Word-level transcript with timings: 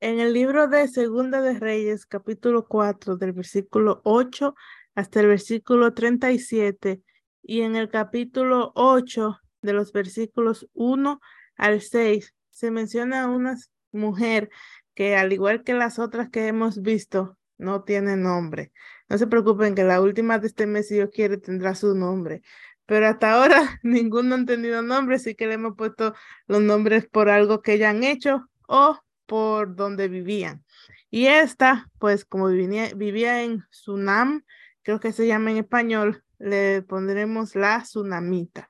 En 0.00 0.18
el 0.20 0.32
libro 0.32 0.68
de 0.68 0.88
Segunda 0.88 1.40
de 1.40 1.58
Reyes, 1.58 2.04
capítulo 2.04 2.66
4, 2.66 3.16
del 3.16 3.32
versículo 3.32 4.00
8 4.04 4.54
hasta 4.94 5.20
el 5.20 5.28
versículo 5.28 5.94
37, 5.94 7.02
y 7.42 7.62
en 7.62 7.76
el 7.76 7.88
capítulo 7.88 8.72
8, 8.74 9.38
de 9.62 9.72
los 9.72 9.92
versículos 9.92 10.68
1 10.74 11.20
al 11.56 11.80
6, 11.80 12.34
se 12.50 12.70
menciona 12.70 13.28
una 13.28 13.56
mujer 13.92 14.50
que, 14.94 15.16
al 15.16 15.32
igual 15.32 15.62
que 15.64 15.74
las 15.74 15.98
otras 15.98 16.28
que 16.28 16.48
hemos 16.48 16.82
visto, 16.82 17.38
no 17.56 17.82
tiene 17.84 18.16
nombre. 18.16 18.72
No 19.08 19.16
se 19.18 19.26
preocupen 19.26 19.74
que 19.74 19.84
la 19.84 20.00
última 20.00 20.38
de 20.38 20.48
este 20.48 20.66
mes, 20.66 20.88
si 20.88 20.94
Dios 20.94 21.10
quiere, 21.12 21.38
tendrá 21.38 21.74
su 21.74 21.94
nombre. 21.94 22.42
Pero 22.86 23.06
hasta 23.06 23.32
ahora 23.32 23.78
ninguno 23.82 24.34
han 24.34 24.46
tenido 24.46 24.82
nombre, 24.82 25.16
así 25.16 25.34
que 25.34 25.46
le 25.46 25.54
hemos 25.54 25.76
puesto 25.76 26.14
los 26.46 26.60
nombres 26.60 27.06
por 27.06 27.30
algo 27.30 27.62
que 27.62 27.78
ya 27.78 27.90
han 27.90 28.04
hecho 28.04 28.48
o 28.66 28.98
por 29.26 29.76
donde 29.76 30.08
vivían. 30.08 30.64
Y 31.10 31.26
esta, 31.26 31.90
pues 31.98 32.24
como 32.24 32.48
vivía, 32.48 32.92
vivía 32.94 33.42
en 33.42 33.64
Sunam, 33.70 34.44
creo 34.82 35.00
que 35.00 35.12
se 35.12 35.26
llama 35.26 35.50
en 35.50 35.58
español, 35.58 36.24
le 36.38 36.82
pondremos 36.82 37.54
la 37.54 37.82
tsunamita. 37.82 38.68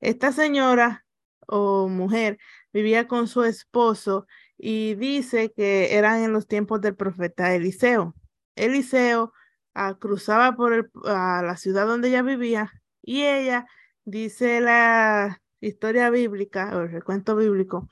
Esta 0.00 0.32
señora 0.32 1.04
o 1.46 1.88
mujer 1.88 2.38
vivía 2.72 3.08
con 3.08 3.28
su 3.28 3.44
esposo 3.44 4.26
y 4.58 4.94
dice 4.94 5.52
que 5.52 5.96
eran 5.96 6.20
en 6.22 6.32
los 6.32 6.46
tiempos 6.46 6.80
del 6.80 6.96
profeta 6.96 7.54
Eliseo. 7.54 8.14
Eliseo 8.56 9.32
ah, 9.74 9.96
cruzaba 9.98 10.56
por 10.56 10.72
el, 10.72 10.90
la 11.04 11.56
ciudad 11.56 11.86
donde 11.86 12.08
ella 12.08 12.22
vivía 12.22 12.72
y 13.02 13.22
ella, 13.22 13.66
dice 14.04 14.60
la 14.60 15.40
historia 15.60 16.10
bíblica 16.10 16.76
o 16.76 16.82
el 16.82 16.90
recuento 16.90 17.36
bíblico, 17.36 17.88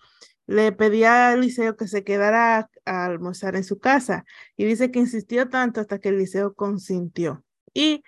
le 0.47 0.73
pedía 0.73 1.29
a 1.29 1.33
Eliseo 1.35 1.77
que 1.77 1.89
se 1.89 2.05
quedara 2.05 2.71
a 2.85 3.05
almorzar 3.07 3.57
en 3.57 3.65
su 3.65 3.79
casa 3.79 4.25
y 4.57 4.65
dice 4.65 4.91
que 4.91 4.99
insistió 4.99 5.49
tanto 5.49 5.81
hasta 5.81 5.99
que 5.99 6.11
Eliseo 6.11 6.55
consintió. 6.55 7.45
Y 7.73 8.03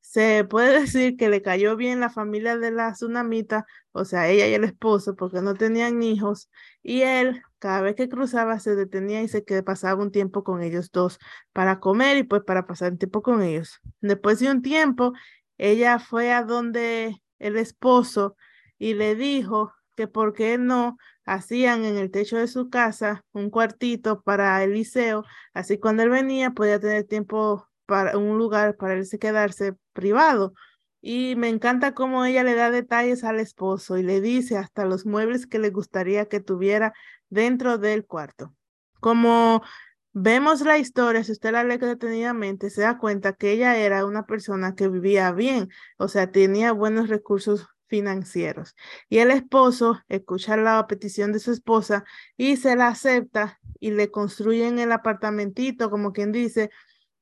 se 0.00 0.44
puede 0.44 0.80
decir 0.80 1.16
que 1.16 1.28
le 1.28 1.42
cayó 1.42 1.76
bien 1.76 2.00
la 2.00 2.10
familia 2.10 2.58
de 2.58 2.70
la 2.70 2.92
tsunamita, 2.92 3.66
o 3.92 4.04
sea, 4.04 4.28
ella 4.28 4.46
y 4.48 4.54
el 4.54 4.64
esposo, 4.64 5.16
porque 5.16 5.40
no 5.40 5.54
tenían 5.54 6.02
hijos, 6.02 6.50
y 6.82 7.02
él 7.02 7.42
cada 7.58 7.80
vez 7.80 7.94
que 7.94 8.08
cruzaba 8.08 8.58
se 8.58 8.74
detenía 8.76 9.22
y 9.22 9.28
se 9.28 9.44
que 9.44 9.62
pasaba 9.62 10.02
un 10.02 10.10
tiempo 10.10 10.44
con 10.44 10.62
ellos 10.62 10.90
dos 10.90 11.18
para 11.52 11.80
comer 11.80 12.16
y 12.18 12.22
pues 12.24 12.42
para 12.44 12.66
pasar 12.66 12.92
un 12.92 12.98
tiempo 12.98 13.22
con 13.22 13.42
ellos. 13.42 13.80
Después 14.00 14.40
de 14.40 14.50
un 14.50 14.62
tiempo, 14.62 15.12
ella 15.58 15.98
fue 15.98 16.32
a 16.32 16.42
donde 16.42 17.22
el 17.38 17.56
esposo 17.56 18.36
y 18.78 18.94
le 18.94 19.14
dijo 19.14 19.72
que 19.96 20.08
por 20.08 20.32
qué 20.32 20.58
no 20.58 20.96
hacían 21.24 21.84
en 21.84 21.96
el 21.96 22.10
techo 22.10 22.36
de 22.36 22.48
su 22.48 22.70
casa 22.70 23.24
un 23.32 23.50
cuartito 23.50 24.22
para 24.22 24.62
Eliseo, 24.62 25.24
así 25.54 25.78
cuando 25.78 26.02
él 26.02 26.10
venía 26.10 26.50
podía 26.50 26.80
tener 26.80 27.04
tiempo 27.04 27.68
para 27.86 28.16
un 28.18 28.38
lugar 28.38 28.76
para 28.76 28.94
él 28.94 29.06
quedarse 29.20 29.74
privado. 29.92 30.54
Y 31.00 31.34
me 31.36 31.48
encanta 31.48 31.94
cómo 31.94 32.24
ella 32.24 32.44
le 32.44 32.54
da 32.54 32.70
detalles 32.70 33.24
al 33.24 33.40
esposo 33.40 33.98
y 33.98 34.04
le 34.04 34.20
dice 34.20 34.56
hasta 34.56 34.84
los 34.84 35.04
muebles 35.04 35.46
que 35.46 35.58
le 35.58 35.70
gustaría 35.70 36.26
que 36.26 36.40
tuviera 36.40 36.92
dentro 37.28 37.78
del 37.78 38.06
cuarto. 38.06 38.54
Como 39.00 39.62
vemos 40.12 40.60
la 40.60 40.78
historia, 40.78 41.24
si 41.24 41.32
usted 41.32 41.52
la 41.52 41.64
lee 41.64 41.78
detenidamente, 41.78 42.70
se 42.70 42.82
da 42.82 42.98
cuenta 42.98 43.32
que 43.32 43.52
ella 43.52 43.76
era 43.76 44.06
una 44.06 44.26
persona 44.26 44.74
que 44.76 44.88
vivía 44.88 45.32
bien, 45.32 45.70
o 45.98 46.08
sea, 46.08 46.30
tenía 46.30 46.72
buenos 46.72 47.08
recursos 47.08 47.66
financieros. 47.92 48.74
Y 49.10 49.18
el 49.18 49.30
esposo 49.30 50.00
escucha 50.08 50.56
la 50.56 50.86
petición 50.86 51.30
de 51.30 51.40
su 51.40 51.52
esposa 51.52 52.04
y 52.38 52.56
se 52.56 52.74
la 52.74 52.88
acepta 52.88 53.60
y 53.80 53.90
le 53.90 54.10
construyen 54.10 54.78
el 54.78 54.92
apartamentito, 54.92 55.90
como 55.90 56.14
quien 56.14 56.32
dice, 56.32 56.70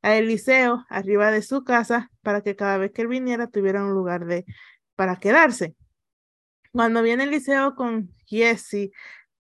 a 0.00 0.14
Eliseo 0.14 0.86
arriba 0.88 1.32
de 1.32 1.42
su 1.42 1.64
casa 1.64 2.12
para 2.22 2.42
que 2.42 2.54
cada 2.54 2.78
vez 2.78 2.92
que 2.92 3.02
él 3.02 3.08
viniera 3.08 3.48
tuviera 3.48 3.84
un 3.84 3.94
lugar 3.94 4.26
de, 4.26 4.44
para 4.94 5.16
quedarse. 5.16 5.74
Cuando 6.70 7.02
viene 7.02 7.24
Eliseo 7.24 7.74
con 7.74 8.14
Jesse, 8.26 8.92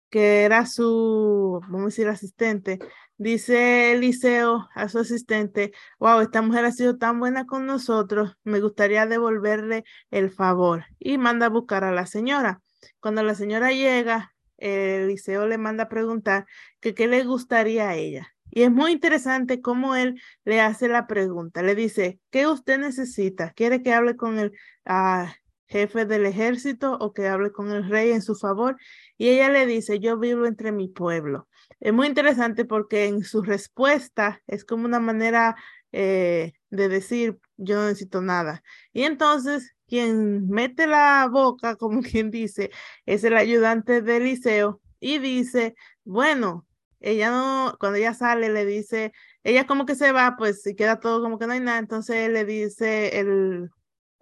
que 0.09 0.45
era 0.45 0.65
su, 0.65 1.60
vamos 1.65 1.83
a 1.83 1.84
decir, 1.87 2.09
asistente, 2.09 2.78
Dice 3.21 3.91
Eliseo 3.93 4.69
a 4.77 4.89
su 4.89 5.01
asistente, 5.01 5.73
wow, 5.99 6.21
esta 6.21 6.41
mujer 6.41 6.65
ha 6.65 6.71
sido 6.71 6.99
tan 6.99 7.19
buena 7.19 7.47
con 7.47 7.67
nosotros, 7.67 8.37
me 8.45 8.61
gustaría 8.61 9.06
devolverle 9.06 9.83
el 10.12 10.31
favor. 10.31 10.84
Y 11.01 11.19
manda 11.19 11.47
a 11.47 11.49
buscar 11.49 11.83
a 11.83 11.91
la 11.91 12.07
señora. 12.07 12.62
Cuando 13.01 13.25
la 13.25 13.34
señora 13.34 13.73
llega, 13.73 14.34
Eliseo 14.57 15.49
le 15.49 15.59
manda 15.59 15.84
a 15.84 15.89
preguntar 15.89 16.47
que 16.78 16.95
qué 16.95 17.09
le 17.09 17.25
gustaría 17.25 17.89
a 17.89 17.97
ella. 17.97 18.33
Y 18.51 18.62
es 18.62 18.71
muy 18.71 18.93
interesante 18.93 19.61
cómo 19.61 19.97
él 19.97 20.21
le 20.45 20.61
hace 20.61 20.87
la 20.87 21.09
pregunta. 21.09 21.62
Le 21.62 21.75
dice, 21.75 22.21
¿qué 22.31 22.47
usted 22.47 22.78
necesita? 22.78 23.53
¿Quiere 23.53 23.83
que 23.83 23.93
hable 23.93 24.17
con 24.17 24.39
el 24.39 24.53
ah, 24.84 25.34
jefe 25.67 26.07
del 26.07 26.25
ejército 26.25 26.97
o 27.01 27.12
que 27.12 27.27
hable 27.27 27.51
con 27.51 27.73
el 27.73 27.89
rey 27.89 28.12
en 28.12 28.23
su 28.23 28.37
favor? 28.37 28.77
Y 29.17 29.28
ella 29.31 29.49
le 29.49 29.67
dice, 29.67 29.99
yo 29.99 30.19
vivo 30.19 30.47
entre 30.47 30.71
mi 30.71 30.87
pueblo. 30.87 31.47
Es 31.81 31.93
muy 31.93 32.06
interesante 32.06 32.65
porque 32.65 33.06
en 33.06 33.25
su 33.25 33.43
respuesta 33.43 34.43
es 34.47 34.65
como 34.65 34.84
una 34.84 35.01
manera 35.01 35.56
eh, 35.93 36.53
de 36.71 36.89
decir, 36.89 37.39
yo 37.56 37.77
no 37.77 37.87
necesito 37.87 38.21
nada. 38.21 38.62
Y 38.93 39.05
entonces 39.05 39.75
quien 39.87 40.49
mete 40.49 40.87
la 40.87 41.28
boca, 41.31 41.77
como 41.77 42.03
quien 42.03 42.31
dice, 42.31 42.71
es 43.07 43.25
el 43.25 43.37
ayudante 43.37 44.03
de 44.03 44.17
Eliseo 44.19 44.81
y 45.01 45.19
dice, 45.19 45.75
bueno, 46.05 46.67
ella 47.01 47.31
no, 47.31 47.77
cuando 47.81 47.99
ella 47.99 48.15
sale, 48.15 48.51
le 48.51 48.67
dice, 48.67 49.12
ella 49.45 49.67
como 49.67 49.87
que 49.87 49.95
se 49.95 50.12
va, 50.12 50.37
pues 50.37 50.67
y 50.67 50.75
queda 50.75 51.01
todo 51.01 51.23
como 51.23 51.39
que 51.39 51.47
no 51.47 51.53
hay 51.53 51.61
nada, 51.61 51.78
entonces 51.78 52.31
le 52.31 52.45
dice 52.45 53.21
el 53.21 53.71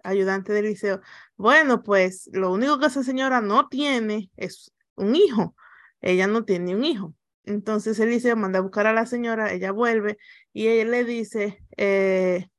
ayudante 0.03 0.53
de 0.53 0.59
Eliseo, 0.59 1.01
bueno, 1.35 1.83
pues 1.83 2.29
lo 2.33 2.51
único 2.51 2.79
que 2.79 2.87
esa 2.87 3.03
señora 3.03 3.41
no 3.41 3.67
tiene 3.67 4.31
es 4.37 4.71
un 4.95 5.15
hijo, 5.15 5.55
ella 6.01 6.27
no 6.27 6.45
tiene 6.45 6.75
un 6.75 6.85
hijo. 6.85 7.13
Entonces 7.47 7.99
Eliseo 7.99 8.35
manda 8.35 8.59
a 8.59 8.61
buscar 8.61 8.87
a 8.87 8.93
la 8.93 9.05
señora, 9.05 9.53
ella 9.53 9.71
vuelve 9.71 10.17
y 10.53 10.67
ella 10.67 10.85
le 10.91 11.05
dice, 11.05 11.63
eh, 11.77 12.49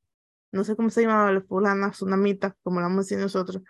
no 0.51 0.63
sé 0.63 0.75
cómo 0.75 0.89
se 0.89 1.03
llamaba 1.03 1.31
la 1.31 1.41
fulana, 1.41 1.91
Tsunamita, 1.91 2.55
como 2.63 2.79
la 2.81 2.87
vamos 2.87 3.11
a 3.11 3.17
nosotros, 3.17 3.61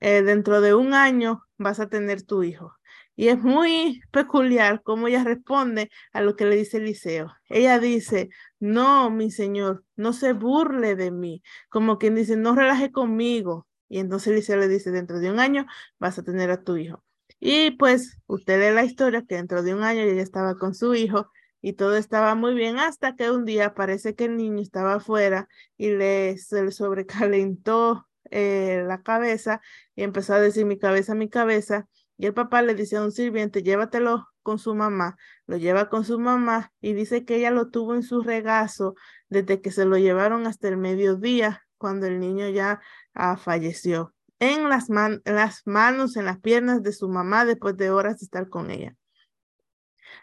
eh, 0.00 0.22
dentro 0.22 0.60
de 0.62 0.74
un 0.74 0.94
año 0.94 1.42
vas 1.58 1.80
a 1.80 1.88
tener 1.90 2.22
tu 2.22 2.42
hijo. 2.42 2.74
Y 3.16 3.28
es 3.28 3.38
muy 3.42 4.00
peculiar 4.12 4.82
cómo 4.82 5.08
ella 5.08 5.24
responde 5.24 5.90
a 6.12 6.22
lo 6.22 6.36
que 6.36 6.46
le 6.46 6.56
dice 6.56 6.78
Eliseo. 6.78 7.34
Ella 7.50 7.78
dice, 7.78 8.30
no, 8.60 9.10
mi 9.10 9.30
señor, 9.30 9.84
no 9.96 10.14
se 10.14 10.32
burle 10.32 10.96
de 10.96 11.10
mí. 11.10 11.42
Como 11.68 11.98
quien 11.98 12.14
dice, 12.14 12.36
no 12.36 12.54
relaje 12.54 12.92
conmigo. 12.92 13.66
Y 13.90 13.98
entonces 13.98 14.28
Eliseo 14.28 14.56
le 14.56 14.68
dice, 14.68 14.90
dentro 14.90 15.18
de 15.20 15.30
un 15.30 15.38
año 15.38 15.66
vas 15.98 16.18
a 16.18 16.22
tener 16.24 16.50
a 16.50 16.64
tu 16.64 16.76
hijo. 16.78 17.04
Y 17.38 17.72
pues 17.72 18.18
usted 18.26 18.60
lee 18.60 18.74
la 18.74 18.84
historia 18.84 19.24
que 19.26 19.36
dentro 19.36 19.62
de 19.62 19.74
un 19.74 19.82
año 19.82 20.00
ella 20.02 20.22
estaba 20.22 20.56
con 20.56 20.74
su 20.74 20.94
hijo 20.94 21.30
y 21.60 21.74
todo 21.74 21.96
estaba 21.96 22.34
muy 22.34 22.54
bien 22.54 22.78
hasta 22.78 23.16
que 23.16 23.30
un 23.30 23.44
día 23.44 23.74
parece 23.74 24.14
que 24.14 24.24
el 24.24 24.36
niño 24.36 24.60
estaba 24.60 24.94
afuera 24.94 25.48
y 25.76 25.90
le, 25.90 26.38
se 26.38 26.64
le 26.64 26.72
sobrecalentó 26.72 28.08
eh, 28.30 28.82
la 28.86 29.02
cabeza 29.02 29.60
y 29.94 30.02
empezó 30.02 30.34
a 30.34 30.40
decir 30.40 30.66
mi 30.66 30.78
cabeza, 30.78 31.14
mi 31.14 31.28
cabeza. 31.28 31.88
Y 32.16 32.26
el 32.26 32.34
papá 32.34 32.62
le 32.62 32.74
dice 32.74 32.96
a 32.96 33.02
un 33.02 33.12
sirviente, 33.12 33.62
llévatelo 33.62 34.28
con 34.42 34.58
su 34.58 34.74
mamá. 34.74 35.16
Lo 35.46 35.56
lleva 35.56 35.88
con 35.88 36.04
su 36.04 36.18
mamá 36.18 36.72
y 36.80 36.92
dice 36.92 37.24
que 37.24 37.36
ella 37.36 37.50
lo 37.50 37.70
tuvo 37.70 37.94
en 37.94 38.02
su 38.02 38.22
regazo 38.22 38.94
desde 39.28 39.60
que 39.60 39.70
se 39.70 39.84
lo 39.84 39.96
llevaron 39.96 40.46
hasta 40.46 40.68
el 40.68 40.76
mediodía, 40.76 41.66
cuando 41.78 42.06
el 42.06 42.20
niño 42.20 42.48
ya 42.50 42.80
ah, 43.14 43.36
falleció 43.36 44.14
en 44.40 44.68
las, 44.68 44.90
manos, 44.90 46.16
en 46.16 46.24
las 46.24 46.40
piernas 46.40 46.82
de 46.82 46.92
su 46.92 47.08
mamá 47.08 47.44
después 47.44 47.76
de 47.76 47.90
horas 47.90 48.18
de 48.18 48.24
estar 48.24 48.48
con 48.48 48.70
ella. 48.70 48.96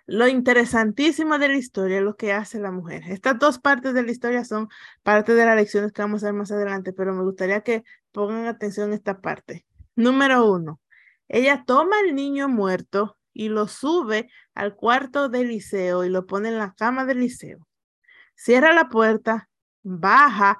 Lo 0.05 0.27
interesantísimo 0.27 1.37
de 1.37 1.47
la 1.47 1.57
historia 1.57 1.97
es 1.97 2.03
lo 2.03 2.15
que 2.15 2.33
hace 2.33 2.59
la 2.59 2.71
mujer. 2.71 3.03
Estas 3.07 3.39
dos 3.39 3.59
partes 3.59 3.93
de 3.93 4.03
la 4.03 4.11
historia 4.11 4.43
son 4.43 4.67
parte 5.03 5.33
de 5.33 5.45
las 5.45 5.55
lecciones 5.55 5.93
que 5.93 6.01
vamos 6.01 6.23
a 6.23 6.27
ver 6.27 6.33
más 6.33 6.51
adelante, 6.51 6.93
pero 6.93 7.13
me 7.13 7.23
gustaría 7.23 7.61
que 7.61 7.83
pongan 8.11 8.47
atención 8.47 8.91
a 8.91 8.95
esta 8.95 9.21
parte. 9.21 9.65
Número 9.95 10.49
uno, 10.51 10.81
ella 11.27 11.63
toma 11.65 11.97
al 11.99 12.15
niño 12.15 12.49
muerto 12.49 13.17
y 13.33 13.49
lo 13.49 13.67
sube 13.67 14.29
al 14.55 14.75
cuarto 14.75 15.29
del 15.29 15.49
liceo 15.49 16.03
y 16.03 16.09
lo 16.09 16.25
pone 16.25 16.49
en 16.49 16.57
la 16.57 16.73
cama 16.73 17.05
del 17.05 17.19
liceo. 17.19 17.67
Cierra 18.35 18.73
la 18.73 18.89
puerta, 18.89 19.49
baja 19.83 20.57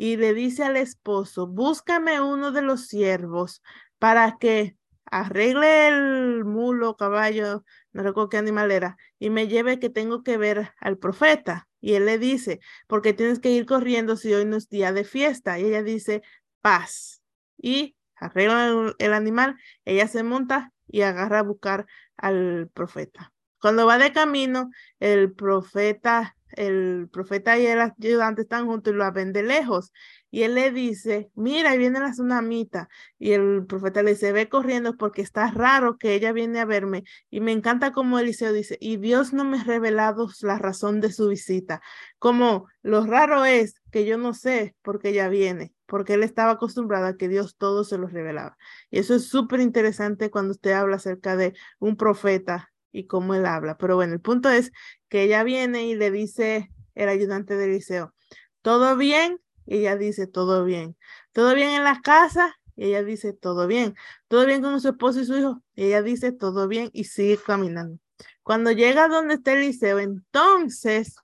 y 0.00 0.16
le 0.16 0.32
dice 0.32 0.64
al 0.64 0.78
esposo, 0.78 1.46
búscame 1.46 2.22
uno 2.22 2.52
de 2.52 2.62
los 2.62 2.86
siervos 2.86 3.62
para 3.98 4.38
que 4.38 4.74
arregle 5.04 5.88
el 5.88 6.46
mulo, 6.46 6.96
caballo, 6.96 7.66
no 7.92 8.02
recuerdo 8.02 8.30
qué 8.30 8.38
animal 8.38 8.70
era, 8.70 8.96
y 9.18 9.28
me 9.28 9.46
lleve 9.46 9.78
que 9.78 9.90
tengo 9.90 10.22
que 10.22 10.38
ver 10.38 10.72
al 10.80 10.96
profeta. 10.96 11.68
Y 11.82 11.96
él 11.96 12.06
le 12.06 12.16
dice, 12.16 12.60
porque 12.86 13.12
tienes 13.12 13.40
que 13.40 13.50
ir 13.50 13.66
corriendo 13.66 14.16
si 14.16 14.32
hoy 14.32 14.46
no 14.46 14.56
es 14.56 14.70
día 14.70 14.90
de 14.94 15.04
fiesta. 15.04 15.58
Y 15.58 15.66
ella 15.66 15.82
dice, 15.82 16.22
paz. 16.62 17.20
Y 17.58 17.94
arregla 18.16 18.68
el, 18.68 18.94
el 18.98 19.12
animal, 19.12 19.58
ella 19.84 20.08
se 20.08 20.22
monta 20.22 20.72
y 20.88 21.02
agarra 21.02 21.40
a 21.40 21.42
buscar 21.42 21.84
al 22.16 22.70
profeta. 22.72 23.34
Cuando 23.60 23.84
va 23.84 23.98
de 23.98 24.14
camino, 24.14 24.70
el 24.98 25.34
profeta, 25.34 26.38
el 26.52 27.08
profeta 27.12 27.58
y 27.58 27.66
el 27.66 27.80
ayudante 27.80 28.42
están 28.42 28.66
juntos 28.66 28.92
y 28.92 28.96
lo 28.96 29.10
ven 29.12 29.32
de 29.32 29.42
lejos. 29.42 29.92
Y 30.30 30.42
él 30.42 30.54
le 30.54 30.70
dice, 30.70 31.30
mira, 31.34 31.70
ahí 31.70 31.78
viene 31.78 31.98
la 31.98 32.12
tsunamita. 32.12 32.88
Y 33.18 33.32
el 33.32 33.66
profeta 33.66 34.02
le 34.02 34.12
dice, 34.12 34.32
ve 34.32 34.48
corriendo 34.48 34.96
porque 34.96 35.22
está 35.22 35.50
raro 35.50 35.98
que 35.98 36.14
ella 36.14 36.32
viene 36.32 36.60
a 36.60 36.64
verme. 36.64 37.04
Y 37.30 37.40
me 37.40 37.52
encanta 37.52 37.92
como 37.92 38.18
Eliseo 38.18 38.52
dice, 38.52 38.78
y 38.80 38.96
Dios 38.96 39.32
no 39.32 39.44
me 39.44 39.58
ha 39.58 39.64
revelado 39.64 40.28
la 40.42 40.58
razón 40.58 41.00
de 41.00 41.12
su 41.12 41.28
visita. 41.28 41.82
Como 42.18 42.68
lo 42.82 43.04
raro 43.04 43.44
es 43.44 43.80
que 43.90 44.04
yo 44.04 44.18
no 44.18 44.34
sé 44.34 44.76
por 44.82 45.00
qué 45.00 45.10
ella 45.10 45.28
viene, 45.28 45.74
porque 45.86 46.14
él 46.14 46.22
estaba 46.22 46.52
acostumbrado 46.52 47.06
a 47.06 47.16
que 47.16 47.28
Dios 47.28 47.56
todo 47.56 47.82
se 47.82 47.98
lo 47.98 48.06
revelaba. 48.06 48.56
Y 48.90 49.00
eso 49.00 49.14
es 49.14 49.28
súper 49.28 49.60
interesante 49.60 50.30
cuando 50.30 50.52
usted 50.52 50.72
habla 50.72 50.96
acerca 50.96 51.36
de 51.36 51.54
un 51.80 51.96
profeta 51.96 52.69
y 52.92 53.06
cómo 53.06 53.34
él 53.34 53.46
habla. 53.46 53.76
Pero 53.76 53.96
bueno, 53.96 54.14
el 54.14 54.20
punto 54.20 54.48
es 54.48 54.72
que 55.08 55.22
ella 55.24 55.42
viene 55.44 55.86
y 55.86 55.94
le 55.94 56.10
dice 56.10 56.70
el 56.94 57.08
ayudante 57.08 57.56
de 57.56 57.66
Eliseo, 57.66 58.14
¿todo 58.62 58.96
bien? 58.96 59.40
Ella 59.66 59.96
dice, 59.96 60.26
todo 60.26 60.64
bien. 60.64 60.96
¿Todo 61.32 61.54
bien 61.54 61.70
en 61.70 61.84
la 61.84 62.00
casa? 62.02 62.56
Ella 62.76 63.02
dice, 63.04 63.32
todo 63.32 63.66
bien. 63.66 63.94
¿Todo 64.26 64.46
bien 64.46 64.62
con 64.62 64.80
su 64.80 64.88
esposo 64.88 65.20
y 65.20 65.26
su 65.26 65.36
hijo? 65.36 65.62
Ella 65.76 66.02
dice, 66.02 66.32
todo 66.32 66.66
bien 66.66 66.90
y 66.92 67.04
sigue 67.04 67.38
caminando. 67.38 67.98
Cuando 68.42 68.72
llega 68.72 69.08
donde 69.08 69.34
está 69.34 69.52
Eliseo, 69.52 69.98
entonces 69.98 71.14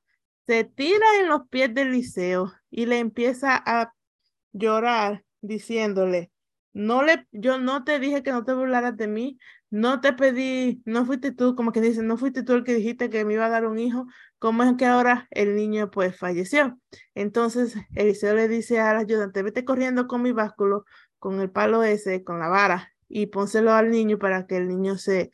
se 0.46 0.64
tira 0.64 1.06
en 1.20 1.28
los 1.28 1.48
pies 1.48 1.74
de 1.74 1.82
Eliseo 1.82 2.52
y 2.70 2.86
le 2.86 2.98
empieza 2.98 3.60
a 3.66 3.92
llorar 4.52 5.24
diciéndole, 5.40 6.30
no 6.72 7.02
le, 7.02 7.26
yo 7.32 7.58
no 7.58 7.84
te 7.84 7.98
dije 7.98 8.22
que 8.22 8.32
no 8.32 8.44
te 8.44 8.54
burlaras 8.54 8.96
de 8.96 9.08
mí, 9.08 9.38
no 9.70 10.00
te 10.00 10.12
pedí, 10.12 10.82
no 10.84 11.04
fuiste 11.04 11.32
tú, 11.32 11.56
como 11.56 11.72
que 11.72 11.80
dice, 11.80 12.02
no 12.02 12.16
fuiste 12.16 12.42
tú 12.42 12.54
el 12.54 12.64
que 12.64 12.74
dijiste 12.74 13.10
que 13.10 13.24
me 13.24 13.34
iba 13.34 13.46
a 13.46 13.50
dar 13.50 13.66
un 13.66 13.78
hijo, 13.78 14.06
¿cómo 14.38 14.62
es 14.62 14.74
que 14.76 14.86
ahora 14.86 15.26
el 15.30 15.56
niño 15.56 15.90
pues 15.90 16.16
falleció? 16.16 16.78
Entonces 17.14 17.74
Eliseo 17.94 18.34
le 18.34 18.48
dice 18.48 18.80
al 18.80 18.96
ayudante, 18.98 19.42
vete 19.42 19.64
corriendo 19.64 20.06
con 20.06 20.22
mi 20.22 20.32
básculo, 20.32 20.84
con 21.18 21.40
el 21.40 21.50
palo 21.50 21.82
ese, 21.82 22.22
con 22.22 22.38
la 22.38 22.48
vara, 22.48 22.92
y 23.08 23.26
pónselo 23.26 23.72
al 23.72 23.90
niño 23.90 24.18
para 24.18 24.46
que 24.46 24.56
el 24.56 24.68
niño 24.68 24.98
se 24.98 25.30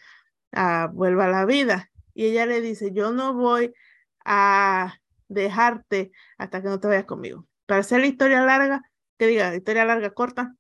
uh, 0.52 0.88
vuelva 0.92 1.26
a 1.26 1.30
la 1.30 1.44
vida. 1.44 1.90
Y 2.14 2.26
ella 2.26 2.46
le 2.46 2.60
dice, 2.60 2.92
yo 2.92 3.12
no 3.12 3.34
voy 3.34 3.72
a 4.24 4.94
dejarte 5.28 6.12
hasta 6.38 6.62
que 6.62 6.68
no 6.68 6.80
te 6.80 6.88
vayas 6.88 7.04
conmigo. 7.04 7.46
Para 7.66 7.80
hacer 7.80 8.00
la 8.00 8.06
historia 8.06 8.44
larga, 8.44 8.82
que 9.18 9.26
diga, 9.26 9.54
historia 9.54 9.84
larga 9.84 10.10
corta, 10.10 10.54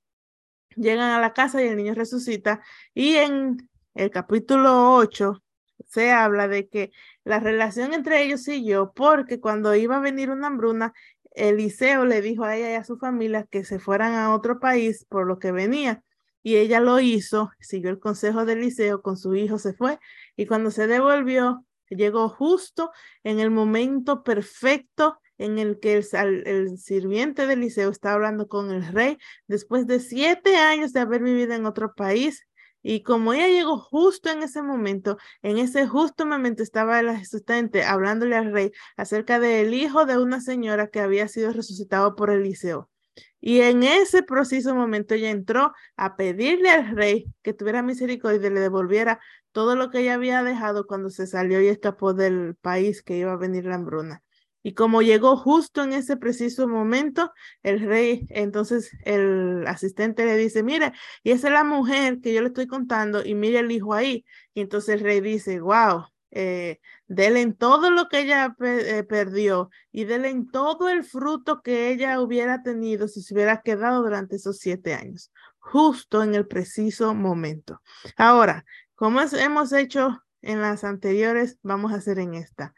llegan 0.76 1.10
a 1.10 1.20
la 1.20 1.32
casa 1.32 1.62
y 1.62 1.68
el 1.68 1.76
niño 1.76 1.94
resucita. 1.94 2.62
Y 2.94 3.16
en 3.16 3.68
el 3.94 4.10
capítulo 4.10 4.94
8 4.94 5.42
se 5.88 6.10
habla 6.12 6.48
de 6.48 6.68
que 6.68 6.90
la 7.24 7.40
relación 7.40 7.94
entre 7.94 8.22
ellos 8.22 8.42
siguió 8.42 8.92
porque 8.94 9.40
cuando 9.40 9.74
iba 9.74 9.96
a 9.96 10.00
venir 10.00 10.30
una 10.30 10.48
hambruna, 10.48 10.92
Eliseo 11.32 12.04
le 12.04 12.20
dijo 12.22 12.44
a 12.44 12.56
ella 12.56 12.72
y 12.72 12.74
a 12.74 12.84
su 12.84 12.98
familia 12.98 13.46
que 13.50 13.64
se 13.64 13.78
fueran 13.78 14.14
a 14.14 14.34
otro 14.34 14.60
país 14.60 15.06
por 15.08 15.26
lo 15.26 15.38
que 15.38 15.52
venía. 15.52 16.02
Y 16.42 16.56
ella 16.56 16.80
lo 16.80 16.98
hizo, 17.00 17.50
siguió 17.60 17.90
el 17.90 18.00
consejo 18.00 18.44
de 18.44 18.54
Eliseo, 18.54 19.02
con 19.02 19.16
su 19.16 19.34
hijo 19.34 19.58
se 19.58 19.74
fue 19.74 19.98
y 20.36 20.46
cuando 20.46 20.70
se 20.70 20.86
devolvió, 20.86 21.64
llegó 21.88 22.28
justo 22.28 22.90
en 23.22 23.38
el 23.38 23.50
momento 23.50 24.24
perfecto 24.24 25.18
en 25.44 25.58
el 25.58 25.80
que 25.80 25.94
el, 25.94 26.78
sirviente 26.78 27.46
de 27.46 27.54
Eliseo 27.54 27.90
está 27.90 28.12
hablando 28.12 28.48
con 28.48 28.70
el 28.70 28.86
rey 28.92 29.18
después 29.48 29.86
de 29.86 30.00
siete 30.00 30.56
años 30.56 30.92
de 30.92 31.00
haber 31.00 31.22
vivido 31.22 31.54
en 31.54 31.66
otro 31.66 31.94
país. 31.94 32.46
Y 32.82 33.02
como 33.02 33.32
ella 33.32 33.48
llegó 33.48 33.78
justo 33.78 34.30
en 34.30 34.42
ese 34.42 34.62
momento, 34.62 35.16
en 35.42 35.58
ese 35.58 35.86
justo 35.86 36.26
momento 36.26 36.62
estaba 36.62 36.98
el 37.00 37.08
asistente 37.10 37.84
hablándole 37.84 38.36
al 38.36 38.52
rey 38.52 38.72
acerca 38.96 39.38
del 39.38 39.72
hijo 39.74 40.04
de 40.04 40.18
una 40.18 40.40
señora 40.40 40.88
que 40.88 41.00
había 41.00 41.28
sido 41.28 41.52
resucitado 41.52 42.16
por 42.16 42.30
Eliseo. 42.30 42.90
Y 43.40 43.60
en 43.60 43.82
ese 43.82 44.22
preciso 44.22 44.74
momento 44.74 45.14
ella 45.14 45.30
entró 45.30 45.72
a 45.96 46.16
pedirle 46.16 46.70
al 46.70 46.96
rey 46.96 47.26
que 47.42 47.52
tuviera 47.52 47.82
misericordia 47.82 48.48
y 48.48 48.50
le 48.52 48.60
devolviera 48.60 49.20
todo 49.52 49.76
lo 49.76 49.90
que 49.90 50.00
ella 50.00 50.14
había 50.14 50.42
dejado 50.42 50.86
cuando 50.86 51.10
se 51.10 51.26
salió 51.26 51.60
y 51.60 51.68
escapó 51.68 52.14
del 52.14 52.56
país 52.56 53.02
que 53.02 53.16
iba 53.16 53.32
a 53.32 53.36
venir 53.36 53.66
la 53.66 53.76
hambruna. 53.76 54.22
Y 54.62 54.74
como 54.74 55.02
llegó 55.02 55.36
justo 55.36 55.82
en 55.82 55.92
ese 55.92 56.16
preciso 56.16 56.68
momento, 56.68 57.32
el 57.62 57.80
rey, 57.80 58.26
entonces 58.30 58.90
el 59.04 59.66
asistente 59.66 60.24
le 60.24 60.36
dice, 60.36 60.62
mire, 60.62 60.92
y 61.24 61.32
esa 61.32 61.48
es 61.48 61.52
la 61.52 61.64
mujer 61.64 62.20
que 62.20 62.32
yo 62.32 62.40
le 62.40 62.48
estoy 62.48 62.66
contando 62.66 63.24
y 63.24 63.34
mire 63.34 63.58
el 63.58 63.72
hijo 63.72 63.94
ahí. 63.94 64.24
Y 64.54 64.60
entonces 64.60 64.96
el 64.96 65.00
rey 65.00 65.20
dice, 65.20 65.60
wow, 65.60 66.06
eh, 66.30 66.80
en 67.08 67.54
todo 67.54 67.90
lo 67.90 68.08
que 68.08 68.20
ella 68.20 68.56
eh, 68.60 69.04
perdió 69.04 69.70
y 69.90 70.04
denle 70.04 70.30
en 70.30 70.50
todo 70.50 70.88
el 70.88 71.04
fruto 71.04 71.60
que 71.62 71.90
ella 71.90 72.20
hubiera 72.20 72.62
tenido 72.62 73.06
si 73.06 73.22
se 73.22 73.34
hubiera 73.34 73.60
quedado 73.60 74.02
durante 74.02 74.36
esos 74.36 74.58
siete 74.58 74.94
años, 74.94 75.30
justo 75.58 76.22
en 76.22 76.34
el 76.34 76.46
preciso 76.46 77.14
momento. 77.14 77.82
Ahora, 78.16 78.64
como 78.94 79.20
hemos 79.20 79.72
hecho 79.72 80.22
en 80.40 80.60
las 80.62 80.84
anteriores, 80.84 81.58
vamos 81.62 81.92
a 81.92 81.96
hacer 81.96 82.18
en 82.18 82.34
esta. 82.34 82.74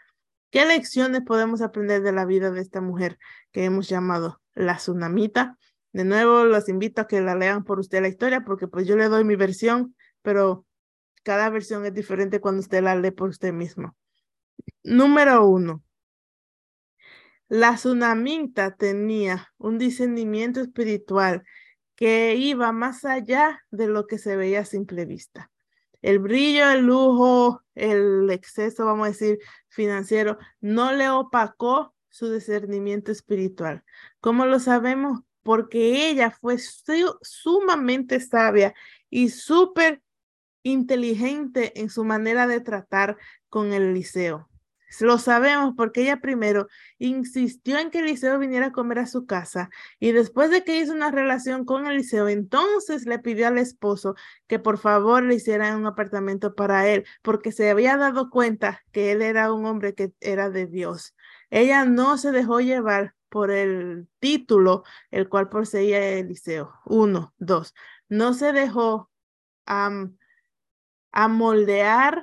¿Qué 0.55 0.65
lecciones 0.67 1.23
podemos 1.23 1.63
aprender 1.63 2.03
de 2.03 2.13
la 2.13 2.25
vida 2.25 2.53
de 2.53 2.61
esta 2.61 2.81
mujer 2.81 3.19
que 3.51 3.65
hemos 3.65 3.89
llamado 3.89 4.41
la 4.55 4.77
tsunamita? 4.77 5.59
De 5.93 6.05
nuevo, 6.05 6.45
los 6.45 6.69
invito 6.69 7.01
a 7.01 7.09
que 7.09 7.21
la 7.21 7.35
lean 7.35 7.65
por 7.65 7.81
usted 7.81 8.01
la 8.01 8.07
historia, 8.07 8.45
porque 8.45 8.69
pues 8.69 8.87
yo 8.87 8.95
le 8.95 9.09
doy 9.09 9.25
mi 9.25 9.35
versión, 9.35 9.97
pero 10.23 10.65
cada 11.25 11.51
versión 11.51 11.85
es 11.87 11.93
diferente 11.93 12.41
cuando 12.41 12.61
usted 12.61 12.85
la 12.85 12.95
lee 12.95 13.11
por 13.11 13.31
usted 13.31 13.53
mismo. 13.53 13.97
Número 14.85 15.45
uno. 15.45 15.83
La 17.49 17.75
tsunamita 17.75 18.77
tenía 18.77 19.49
un 19.59 19.77
discernimiento 19.77 20.61
espiritual 20.61 21.43
que 21.97 22.37
iba 22.37 22.71
más 22.71 23.05
allá 23.05 23.61
de 23.73 23.89
lo 23.89 24.07
que 24.07 24.19
se 24.19 24.37
veía 24.37 24.61
a 24.61 24.65
simple 24.65 25.05
vista 25.05 25.51
el 26.05 26.19
brillo, 26.19 26.69
el 26.71 26.85
lujo, 26.85 27.63
el 27.75 28.29
exceso, 28.31 28.85
vamos 28.85 29.07
a 29.07 29.11
decir, 29.11 29.39
financiero, 29.69 30.37
no 30.61 30.93
le 30.93 31.09
opacó 31.09 31.95
su 32.11 32.31
discernimiento 32.31 33.11
espiritual. 33.11 33.83
¿Cómo 34.21 34.45
lo 34.45 34.61
sabemos? 34.61 35.21
Porque 35.43 36.11
ella 36.11 36.31
fue 36.31 36.59
sumamente 37.23 38.21
sabia 38.21 38.75
y 39.09 39.31
súper 39.31 40.03
inteligente 40.63 41.81
en 41.81 41.89
su 41.89 42.05
manera 42.05 42.47
de 42.47 42.61
tratar 42.61 43.17
con 43.49 43.73
el 43.73 43.95
liceo. 43.95 44.51
Lo 45.01 45.19
sabemos 45.19 45.75
porque 45.77 46.03
ella 46.03 46.21
primero 46.21 46.69
insistió 46.99 47.79
en 47.79 47.91
que 47.91 48.01
Eliseo 48.01 48.39
viniera 48.39 48.67
a 48.67 48.73
comer 48.73 48.99
a 49.01 49.07
su 49.07 49.27
casa 49.27 49.71
y 49.99 50.13
después 50.13 50.51
de 50.51 50.65
que 50.65 50.79
hizo 50.79 50.93
una 50.93 51.11
relación 51.11 51.65
con 51.65 51.87
Eliseo, 51.87 52.29
entonces 52.29 53.07
le 53.07 53.19
pidió 53.19 53.49
al 53.49 53.59
esposo 53.59 54.15
que 54.47 54.59
por 54.59 54.79
favor 54.79 55.23
le 55.23 55.37
hiciera 55.37 55.77
un 55.77 55.87
apartamento 55.87 56.55
para 56.55 56.89
él 56.89 57.05
porque 57.23 57.53
se 57.53 57.71
había 57.71 57.97
dado 57.97 58.31
cuenta 58.31 58.83
que 58.93 59.13
él 59.13 59.23
era 59.23 59.53
un 59.53 59.67
hombre 59.67 59.95
que 59.95 60.13
era 60.21 60.51
de 60.51 60.67
Dios. 60.67 61.15
Ella 61.51 61.85
no 61.85 62.19
se 62.19 62.33
dejó 62.33 62.61
llevar 62.61 63.15
por 63.29 63.51
el 63.51 64.09
título 64.21 64.85
el 65.11 65.29
cual 65.29 65.49
poseía 65.49 66.19
Eliseo. 66.19 66.73
Uno, 66.85 67.35
dos. 67.39 67.75
No 68.09 68.35
se 68.35 68.53
dejó 68.53 69.11
a 69.67 71.29
moldear 71.29 72.23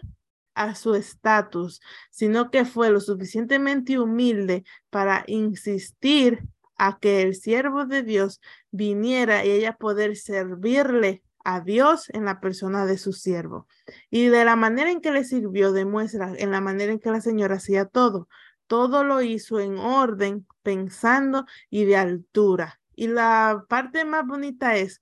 a 0.54 0.76
su 0.76 0.96
estatus, 0.96 1.82
sino 2.10 2.52
que 2.52 2.66
fue 2.66 2.90
lo 2.90 3.00
suficientemente 3.00 4.00
humilde 4.00 4.64
para 4.90 5.24
insistir 5.28 6.44
a 6.78 6.98
que 7.00 7.22
el 7.22 7.36
siervo 7.36 7.86
de 7.86 8.04
Dios 8.04 8.42
viniera 8.72 9.46
y 9.46 9.52
ella 9.52 9.74
poder 9.74 10.16
servirle 10.18 11.24
a 11.44 11.62
Dios 11.62 12.10
en 12.10 12.26
la 12.26 12.40
persona 12.40 12.86
de 12.86 12.98
su 12.98 13.14
siervo. 13.14 13.68
Y 14.10 14.28
de 14.28 14.46
la 14.46 14.56
manera 14.56 14.92
en 14.92 15.02
que 15.02 15.12
le 15.12 15.24
sirvió, 15.24 15.72
demuestra 15.72 16.34
en 16.38 16.52
la 16.52 16.62
manera 16.62 16.92
en 16.92 17.00
que 17.00 17.12
la 17.12 17.22
señora 17.22 17.56
hacía 17.56 17.86
todo. 17.86 18.28
Todo 18.68 19.04
lo 19.04 19.22
hizo 19.22 19.60
en 19.60 19.78
orden, 19.78 20.48
pensando 20.64 21.46
y 21.70 21.86
de 21.86 21.98
altura. 21.98 22.80
Y 22.96 23.08
la 23.08 23.66
parte 23.70 24.06
más 24.06 24.26
bonita 24.26 24.76
es 24.76 25.02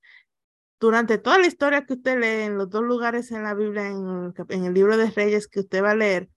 durante 0.79 1.17
toda 1.17 1.39
la 1.39 1.47
historia 1.47 1.85
que 1.85 1.93
usted 1.93 2.19
lee 2.19 2.45
en 2.45 2.57
los 2.57 2.69
dos 2.69 2.83
lugares 2.83 3.31
en 3.31 3.43
la 3.43 3.53
Biblia, 3.53 3.87
en, 3.87 4.65
el 4.65 4.73
libro 4.73 4.97
de 4.97 5.09
Reyes 5.11 5.47
que 5.47 5.61
usted 5.61 5.83
va 5.83 5.91
a 5.91 5.95
leer, 5.95 6.29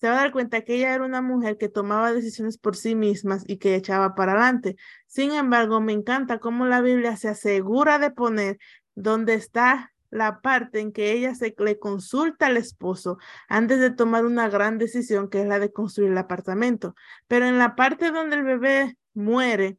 se 0.00 0.08
va 0.08 0.14
a 0.14 0.22
dar 0.22 0.32
cuenta 0.32 0.62
que 0.62 0.76
ella 0.76 0.94
era 0.94 1.04
una 1.04 1.20
mujer 1.20 1.58
que 1.58 1.68
tomaba 1.68 2.12
decisiones 2.12 2.56
por 2.56 2.74
sí 2.76 2.94
mismas 2.94 3.44
y 3.46 3.58
que 3.58 3.74
echaba 3.74 4.14
para 4.14 4.32
adelante. 4.32 4.76
Sin 5.06 5.32
embargo, 5.32 5.80
me 5.82 5.92
encanta 5.92 6.38
cómo 6.38 6.64
la 6.66 6.80
Biblia 6.80 7.16
se 7.16 7.28
asegura 7.28 7.98
de 7.98 8.10
poner 8.10 8.58
donde 8.94 9.34
está 9.34 9.92
la 10.08 10.40
parte 10.40 10.80
en 10.80 10.92
que 10.92 11.12
ella 11.12 11.34
se 11.34 11.54
le 11.58 11.78
consulta 11.78 12.46
al 12.46 12.56
esposo 12.56 13.18
antes 13.48 13.78
de 13.78 13.90
tomar 13.90 14.24
una 14.24 14.48
gran 14.48 14.78
decisión 14.78 15.28
que 15.28 15.42
es 15.42 15.46
la 15.46 15.58
de 15.58 15.72
construir 15.72 16.10
el 16.10 16.18
apartamento. 16.18 16.94
Pero 17.28 17.46
en 17.46 17.58
la 17.58 17.76
parte 17.76 18.10
donde 18.10 18.36
el 18.36 18.42
bebé 18.42 18.96
muere, 19.14 19.78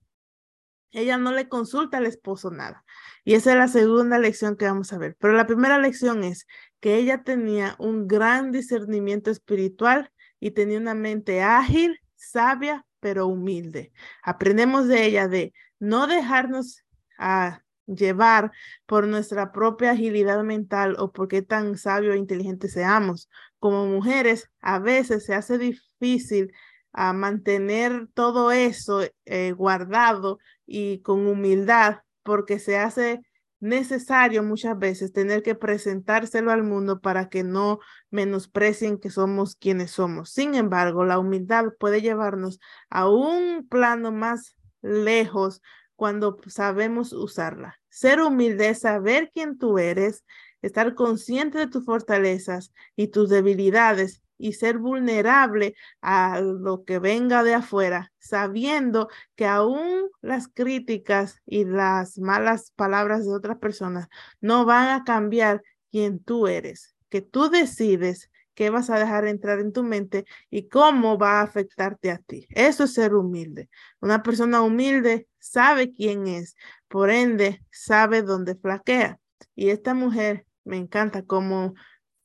ella 0.91 1.17
no 1.17 1.31
le 1.31 1.48
consulta 1.48 1.98
al 1.98 2.05
esposo 2.05 2.51
nada. 2.51 2.83
Y 3.24 3.36
esa 3.36 3.51
es 3.51 3.57
la 3.57 3.67
segunda 3.67 4.17
lección 4.19 4.55
que 4.55 4.65
vamos 4.65 4.91
a 4.93 4.98
ver. 4.98 5.15
Pero 5.19 5.33
la 5.33 5.48
primera 5.48 5.77
lección 5.77 6.24
es 6.24 6.48
que 6.79 6.95
ella 6.95 7.24
tenía 7.24 7.75
un 7.79 8.07
gran 8.07 8.51
discernimiento 8.51 9.31
espiritual 9.31 10.12
y 10.39 10.51
tenía 10.51 10.79
una 10.79 10.95
mente 10.95 11.41
ágil, 11.41 12.00
sabia, 12.15 12.86
pero 13.00 13.27
humilde. 13.27 13.91
Aprendemos 14.24 14.88
de 14.88 15.05
ella 15.05 15.27
de 15.27 15.53
no 15.79 16.07
dejarnos 16.07 16.83
a 17.17 17.62
llevar 17.86 18.51
por 18.86 19.07
nuestra 19.07 19.51
propia 19.51 19.91
agilidad 19.91 20.43
mental 20.43 20.95
o 20.98 21.12
porque 21.12 21.41
tan 21.41 21.77
sabio 21.77 22.13
e 22.13 22.17
inteligente 22.17 22.69
seamos. 22.69 23.29
Como 23.60 23.86
mujeres, 23.86 24.50
a 24.62 24.79
veces 24.79 25.25
se 25.25 25.36
hace 25.36 25.57
difícil 25.57 26.51
a 26.93 27.10
ah, 27.10 27.13
mantener 27.13 28.07
todo 28.13 28.51
eso 28.51 29.01
eh, 29.25 29.53
guardado 29.53 30.39
y 30.71 31.01
con 31.01 31.27
humildad 31.27 31.99
porque 32.23 32.57
se 32.59 32.77
hace 32.77 33.21
necesario 33.59 34.41
muchas 34.41 34.77
veces 34.79 35.13
tener 35.13 35.43
que 35.43 35.53
presentárselo 35.53 36.51
al 36.51 36.63
mundo 36.63 36.99
para 37.01 37.29
que 37.29 37.43
no 37.43 37.79
menosprecien 38.09 38.97
que 38.97 39.09
somos 39.09 39.55
quienes 39.55 39.91
somos. 39.91 40.31
Sin 40.31 40.55
embargo, 40.55 41.05
la 41.05 41.19
humildad 41.19 41.65
puede 41.77 42.01
llevarnos 42.01 42.59
a 42.89 43.07
un 43.09 43.67
plano 43.69 44.11
más 44.11 44.55
lejos 44.81 45.61
cuando 45.95 46.37
sabemos 46.47 47.13
usarla. 47.13 47.79
Ser 47.89 48.21
humilde 48.21 48.69
es 48.69 48.79
saber 48.79 49.29
quién 49.33 49.57
tú 49.59 49.77
eres, 49.77 50.23
estar 50.61 50.95
consciente 50.95 51.59
de 51.59 51.67
tus 51.67 51.85
fortalezas 51.85 52.73
y 52.95 53.09
tus 53.09 53.29
debilidades 53.29 54.23
y 54.41 54.53
ser 54.53 54.79
vulnerable 54.79 55.75
a 56.01 56.41
lo 56.41 56.83
que 56.83 57.00
venga 57.00 57.43
de 57.43 57.53
afuera, 57.53 58.12
sabiendo 58.17 59.07
que 59.36 59.45
aún 59.45 60.10
las 60.21 60.48
críticas 60.48 61.41
y 61.45 61.65
las 61.65 62.17
malas 62.17 62.71
palabras 62.75 63.25
de 63.25 63.33
otras 63.33 63.57
personas 63.57 64.07
no 64.41 64.65
van 64.65 64.89
a 64.89 65.03
cambiar 65.03 65.62
quién 65.91 66.24
tú 66.24 66.48
eres, 66.48 66.95
que 67.10 67.21
tú 67.21 67.50
decides 67.50 68.31
qué 68.55 68.69
vas 68.69 68.89
a 68.89 69.00
dejar 69.00 69.27
entrar 69.27 69.60
en 69.60 69.74
tu 69.74 69.83
mente 69.83 70.25
y 70.50 70.67
cómo 70.67 71.17
va 71.17 71.39
a 71.39 71.43
afectarte 71.43 72.12
a 72.12 72.17
ti. 72.17 72.48
Eso 72.50 72.86
es 72.86 72.93
ser 72.93 73.13
humilde. 73.13 73.69
Una 74.00 74.24
persona 74.24 74.62
humilde 74.62 75.27
sabe 75.39 75.93
quién 75.93 76.27
es, 76.27 76.55
por 76.88 77.10
ende, 77.10 77.63
sabe 77.71 78.24
dónde 78.24 78.55
flaquea. 78.55 79.19
Y 79.55 79.69
esta 79.69 79.93
mujer 79.93 80.45
me 80.63 80.77
encanta 80.77 81.24
cómo 81.24 81.74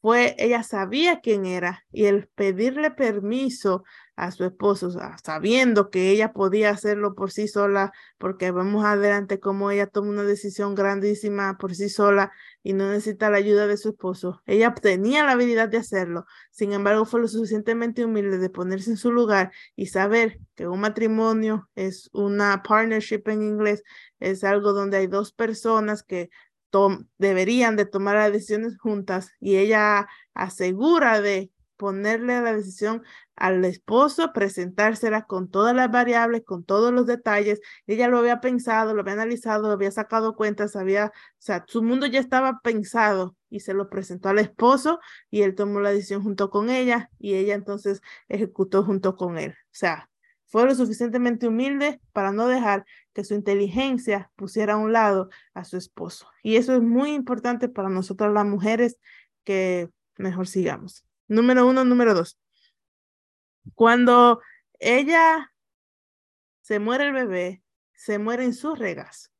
fue, 0.06 0.36
ella 0.38 0.62
sabía 0.62 1.18
quién 1.18 1.46
era 1.46 1.84
y 1.90 2.04
el 2.04 2.28
pedirle 2.28 2.92
permiso 2.92 3.82
a 4.14 4.30
su 4.30 4.44
esposo, 4.44 4.88
sabiendo 5.20 5.90
que 5.90 6.10
ella 6.10 6.32
podía 6.32 6.70
hacerlo 6.70 7.16
por 7.16 7.32
sí 7.32 7.48
sola, 7.48 7.92
porque 8.16 8.52
vemos 8.52 8.84
adelante 8.84 9.40
cómo 9.40 9.72
ella 9.72 9.88
toma 9.88 10.10
una 10.10 10.22
decisión 10.22 10.76
grandísima 10.76 11.58
por 11.58 11.74
sí 11.74 11.88
sola 11.88 12.30
y 12.62 12.72
no 12.72 12.88
necesita 12.88 13.30
la 13.30 13.38
ayuda 13.38 13.66
de 13.66 13.76
su 13.76 13.88
esposo. 13.88 14.42
Ella 14.46 14.72
tenía 14.74 15.24
la 15.24 15.32
habilidad 15.32 15.68
de 15.68 15.78
hacerlo, 15.78 16.24
sin 16.52 16.72
embargo 16.72 17.04
fue 17.04 17.20
lo 17.20 17.26
suficientemente 17.26 18.04
humilde 18.04 18.38
de 18.38 18.48
ponerse 18.48 18.90
en 18.90 18.96
su 18.98 19.10
lugar 19.10 19.50
y 19.74 19.86
saber 19.86 20.38
que 20.54 20.68
un 20.68 20.78
matrimonio 20.78 21.68
es 21.74 22.10
una 22.12 22.62
partnership 22.62 23.22
en 23.26 23.42
inglés, 23.42 23.82
es 24.20 24.44
algo 24.44 24.72
donde 24.72 24.98
hay 24.98 25.08
dos 25.08 25.32
personas 25.32 26.04
que 26.04 26.30
deberían 27.18 27.76
de 27.76 27.86
tomar 27.86 28.16
las 28.16 28.32
decisiones 28.32 28.78
juntas 28.78 29.30
y 29.40 29.56
ella 29.56 30.08
asegura 30.34 31.20
de 31.20 31.50
ponerle 31.76 32.40
la 32.40 32.54
decisión 32.54 33.02
al 33.36 33.64
esposo, 33.64 34.32
presentársela 34.32 35.26
con 35.26 35.50
todas 35.50 35.74
las 35.74 35.90
variables, 35.90 36.42
con 36.44 36.64
todos 36.64 36.92
los 36.92 37.06
detalles. 37.06 37.60
Ella 37.86 38.08
lo 38.08 38.18
había 38.18 38.40
pensado, 38.40 38.94
lo 38.94 39.02
había 39.02 39.12
analizado, 39.14 39.68
lo 39.68 39.74
había 39.74 39.90
sacado 39.90 40.36
cuentas, 40.36 40.72
sabía, 40.72 41.06
o 41.14 41.36
sea, 41.38 41.64
su 41.68 41.82
mundo 41.82 42.06
ya 42.06 42.20
estaba 42.20 42.60
pensado 42.62 43.36
y 43.50 43.60
se 43.60 43.74
lo 43.74 43.90
presentó 43.90 44.30
al 44.30 44.38
esposo 44.38 45.00
y 45.30 45.42
él 45.42 45.54
tomó 45.54 45.80
la 45.80 45.90
decisión 45.90 46.22
junto 46.22 46.50
con 46.50 46.70
ella 46.70 47.10
y 47.18 47.34
ella 47.34 47.54
entonces 47.54 48.00
ejecutó 48.28 48.82
junto 48.84 49.16
con 49.16 49.38
él. 49.38 49.52
O 49.52 49.54
sea, 49.72 50.08
fue 50.46 50.64
lo 50.64 50.74
suficientemente 50.74 51.48
humilde 51.48 52.00
para 52.12 52.32
no 52.32 52.46
dejar 52.46 52.86
que 53.12 53.24
su 53.24 53.34
inteligencia 53.34 54.30
pusiera 54.36 54.74
a 54.74 54.78
un 54.78 54.92
lado 54.92 55.28
a 55.54 55.64
su 55.64 55.76
esposo. 55.76 56.28
Y 56.42 56.56
eso 56.56 56.74
es 56.74 56.82
muy 56.82 57.12
importante 57.12 57.68
para 57.68 57.88
nosotras 57.88 58.32
las 58.32 58.46
mujeres 58.46 58.96
que 59.44 59.90
mejor 60.16 60.46
sigamos. 60.46 61.04
Número 61.28 61.66
uno, 61.66 61.84
número 61.84 62.14
dos. 62.14 62.38
Cuando 63.74 64.40
ella 64.78 65.52
se 66.60 66.78
muere 66.78 67.08
el 67.08 67.12
bebé, 67.12 67.62
se 67.94 68.18
muere 68.18 68.44
en 68.44 68.54
su 68.54 68.74
regazo. 68.74 69.30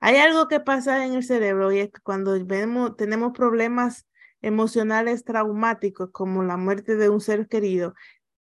Hay 0.00 0.16
algo 0.16 0.48
que 0.48 0.60
pasa 0.60 1.06
en 1.06 1.14
el 1.14 1.22
cerebro 1.22 1.72
y 1.72 1.78
es 1.78 1.90
que 1.90 2.00
cuando 2.02 2.32
vemos, 2.44 2.96
tenemos 2.96 3.32
problemas 3.32 4.06
emocionales 4.42 5.24
traumáticos 5.24 6.10
como 6.10 6.42
la 6.42 6.58
muerte 6.58 6.96
de 6.96 7.08
un 7.08 7.22
ser 7.22 7.48
querido, 7.48 7.94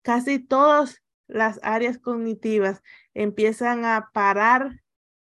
casi 0.00 0.38
todas 0.38 1.02
las 1.30 1.60
áreas 1.62 1.98
cognitivas 1.98 2.82
empiezan 3.14 3.84
a 3.84 4.10
parar 4.12 4.82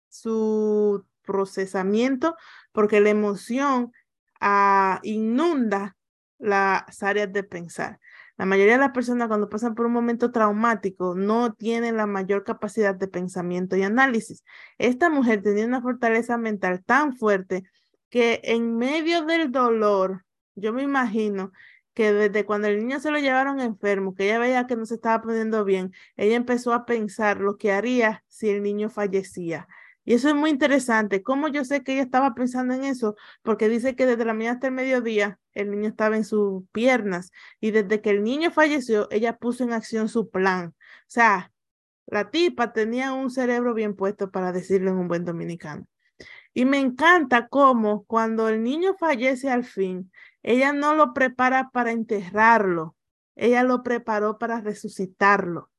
su 0.09 1.05
procesamiento 1.23 2.35
porque 2.71 3.01
la 3.01 3.09
emoción 3.09 3.91
ah, 4.39 4.99
inunda 5.03 5.97
las 6.37 7.03
áreas 7.03 7.31
de 7.31 7.43
pensar. 7.43 7.99
La 8.37 8.45
mayoría 8.45 8.73
de 8.73 8.79
las 8.79 8.91
personas 8.91 9.29
cuando 9.29 9.49
pasan 9.49 9.75
por 9.75 9.85
un 9.85 9.93
momento 9.93 10.31
traumático 10.31 11.15
no 11.15 11.53
tienen 11.53 11.95
la 11.95 12.05
mayor 12.05 12.43
capacidad 12.43 12.93
de 12.93 13.07
pensamiento 13.07 13.77
y 13.77 13.83
análisis. 13.83 14.43
Esta 14.77 15.09
mujer 15.09 15.41
tenía 15.41 15.65
una 15.65 15.81
fortaleza 15.81 16.37
mental 16.37 16.83
tan 16.83 17.15
fuerte 17.15 17.63
que 18.09 18.41
en 18.43 18.77
medio 18.77 19.25
del 19.25 19.51
dolor, 19.51 20.25
yo 20.55 20.73
me 20.73 20.83
imagino 20.83 21.51
que 21.95 22.13
desde 22.13 22.45
cuando 22.45 22.67
el 22.67 22.79
niño 22.79 22.99
se 22.99 23.11
lo 23.11 23.19
llevaron 23.19 23.59
enfermo, 23.59 24.15
que 24.15 24.25
ella 24.25 24.39
veía 24.39 24.67
que 24.67 24.75
no 24.75 24.85
se 24.85 24.95
estaba 24.95 25.23
poniendo 25.23 25.65
bien, 25.65 25.93
ella 26.17 26.35
empezó 26.35 26.73
a 26.73 26.85
pensar 26.85 27.39
lo 27.39 27.57
que 27.57 27.71
haría 27.71 28.23
si 28.27 28.49
el 28.49 28.61
niño 28.63 28.89
fallecía. 28.89 29.67
Y 30.03 30.13
eso 30.13 30.29
es 30.29 30.35
muy 30.35 30.51
interesante. 30.51 31.23
¿Cómo 31.23 31.47
yo 31.47 31.65
sé 31.65 31.83
que 31.83 31.93
ella 31.93 32.03
estaba 32.03 32.35
pensando 32.35 32.75
en 32.75 32.83
eso? 32.83 33.15
Porque 33.41 33.69
dice 33.69 33.95
que 33.95 34.05
desde 34.05 34.25
la 34.25 34.33
mañana 34.35 34.55
hasta 34.55 34.67
el 34.67 34.73
mediodía 34.73 35.39
el 35.53 35.71
niño 35.71 35.87
estaba 35.89 36.15
en 36.17 36.25
sus 36.25 36.63
piernas 36.71 37.31
y 37.59 37.71
desde 37.71 38.01
que 38.01 38.11
el 38.11 38.23
niño 38.23 38.51
falleció, 38.51 39.07
ella 39.11 39.37
puso 39.37 39.63
en 39.63 39.73
acción 39.73 40.09
su 40.09 40.29
plan. 40.29 40.67
O 40.67 40.73
sea, 41.07 41.51
la 42.07 42.29
tipa 42.31 42.73
tenía 42.73 43.13
un 43.13 43.31
cerebro 43.31 43.73
bien 43.73 43.95
puesto 43.95 44.31
para 44.31 44.51
decirlo 44.51 44.91
en 44.91 44.97
un 44.97 45.07
buen 45.07 45.25
dominicano. 45.25 45.87
Y 46.57 46.63
me 46.63 46.79
encanta 46.79 47.49
cómo 47.49 48.05
cuando 48.05 48.47
el 48.47 48.63
niño 48.63 48.95
fallece 48.97 49.49
al 49.49 49.65
fin, 49.65 50.09
ella 50.41 50.71
no 50.71 50.95
lo 50.95 51.13
prepara 51.13 51.69
para 51.69 51.91
enterrarlo, 51.91 52.95
ella 53.35 53.61
lo 53.63 53.83
preparó 53.83 54.37
para 54.37 54.61
resucitarlo. 54.61 55.69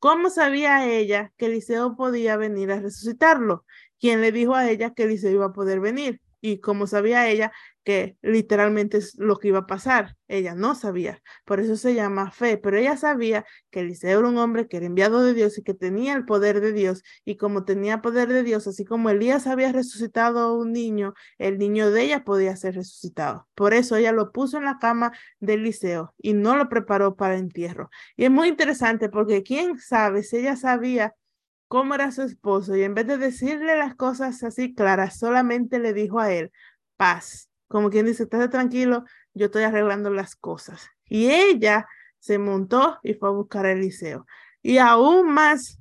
¿Cómo 0.00 0.30
sabía 0.30 0.86
ella 0.86 1.32
que 1.36 1.46
Eliseo 1.46 1.94
podía 1.94 2.36
venir 2.36 2.72
a 2.72 2.80
resucitarlo? 2.80 3.64
¿Quién 4.00 4.20
le 4.20 4.32
dijo 4.32 4.56
a 4.56 4.68
ella 4.68 4.92
que 4.92 5.04
Eliseo 5.04 5.30
iba 5.30 5.46
a 5.46 5.52
poder 5.52 5.78
venir? 5.78 6.20
Y 6.40 6.58
cómo 6.58 6.88
sabía 6.88 7.28
ella 7.28 7.52
que 7.84 8.16
literalmente 8.22 8.96
es 8.98 9.14
lo 9.18 9.38
que 9.38 9.48
iba 9.48 9.60
a 9.60 9.66
pasar. 9.66 10.16
Ella 10.26 10.54
no 10.54 10.74
sabía, 10.74 11.22
por 11.44 11.60
eso 11.60 11.76
se 11.76 11.94
llama 11.94 12.30
fe, 12.30 12.56
pero 12.56 12.78
ella 12.78 12.96
sabía 12.96 13.44
que 13.70 13.80
Eliseo 13.80 14.20
era 14.20 14.28
un 14.28 14.38
hombre 14.38 14.68
que 14.68 14.78
era 14.78 14.86
enviado 14.86 15.22
de 15.22 15.34
Dios 15.34 15.58
y 15.58 15.62
que 15.62 15.74
tenía 15.74 16.14
el 16.14 16.24
poder 16.24 16.60
de 16.60 16.72
Dios. 16.72 17.02
Y 17.24 17.36
como 17.36 17.64
tenía 17.64 18.00
poder 18.02 18.28
de 18.28 18.42
Dios, 18.42 18.66
así 18.66 18.84
como 18.84 19.10
Elías 19.10 19.46
había 19.46 19.70
resucitado 19.72 20.40
a 20.40 20.54
un 20.54 20.72
niño, 20.72 21.14
el 21.38 21.58
niño 21.58 21.90
de 21.90 22.02
ella 22.02 22.24
podía 22.24 22.56
ser 22.56 22.74
resucitado. 22.74 23.48
Por 23.54 23.74
eso 23.74 23.96
ella 23.96 24.12
lo 24.12 24.32
puso 24.32 24.56
en 24.58 24.64
la 24.64 24.78
cama 24.78 25.12
de 25.40 25.54
Eliseo 25.54 26.14
y 26.18 26.32
no 26.32 26.56
lo 26.56 26.68
preparó 26.68 27.16
para 27.16 27.36
entierro. 27.36 27.90
Y 28.16 28.24
es 28.24 28.30
muy 28.30 28.48
interesante 28.48 29.08
porque 29.10 29.42
quién 29.42 29.78
sabe 29.78 30.22
si 30.22 30.38
ella 30.38 30.56
sabía 30.56 31.14
cómo 31.68 31.94
era 31.94 32.12
su 32.12 32.22
esposo 32.22 32.76
y 32.76 32.82
en 32.82 32.94
vez 32.94 33.06
de 33.06 33.18
decirle 33.18 33.76
las 33.76 33.94
cosas 33.96 34.42
así 34.42 34.74
claras, 34.74 35.18
solamente 35.18 35.78
le 35.78 35.92
dijo 35.92 36.20
a 36.20 36.32
él, 36.32 36.52
paz 36.96 37.50
como 37.68 37.90
quien 37.90 38.06
dice, 38.06 38.24
estate 38.24 38.48
tranquilo, 38.48 39.04
yo 39.34 39.46
estoy 39.46 39.64
arreglando 39.64 40.10
las 40.10 40.36
cosas. 40.36 40.88
Y 41.08 41.30
ella 41.30 41.86
se 42.18 42.38
montó 42.38 42.98
y 43.02 43.14
fue 43.14 43.28
a 43.28 43.32
buscar 43.32 43.66
a 43.66 43.72
Eliseo. 43.72 44.26
Y 44.62 44.78
aún 44.78 45.32
más, 45.32 45.78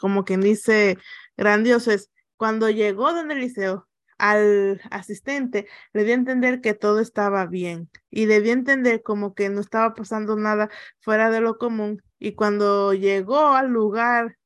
como 0.00 0.24
quien 0.24 0.40
dice, 0.40 0.98
grandioso 1.36 1.90
es, 1.92 2.10
cuando 2.36 2.70
llegó 2.70 3.12
donde 3.12 3.34
Eliseo, 3.34 3.88
al 4.18 4.80
asistente 4.90 5.68
le 5.92 6.04
dio 6.04 6.12
a 6.12 6.16
entender 6.16 6.60
que 6.60 6.74
todo 6.74 7.00
estaba 7.00 7.46
bien 7.46 7.88
y 8.10 8.26
le 8.26 8.40
dio 8.40 8.52
a 8.52 8.54
entender 8.54 9.02
como 9.02 9.34
que 9.34 9.48
no 9.48 9.60
estaba 9.60 9.94
pasando 9.94 10.34
nada 10.34 10.70
fuera 11.00 11.30
de 11.30 11.40
lo 11.40 11.56
común. 11.56 12.02
Y 12.18 12.32
cuando 12.32 12.94
llegó 12.94 13.48
al 13.50 13.68
lugar 13.68 14.37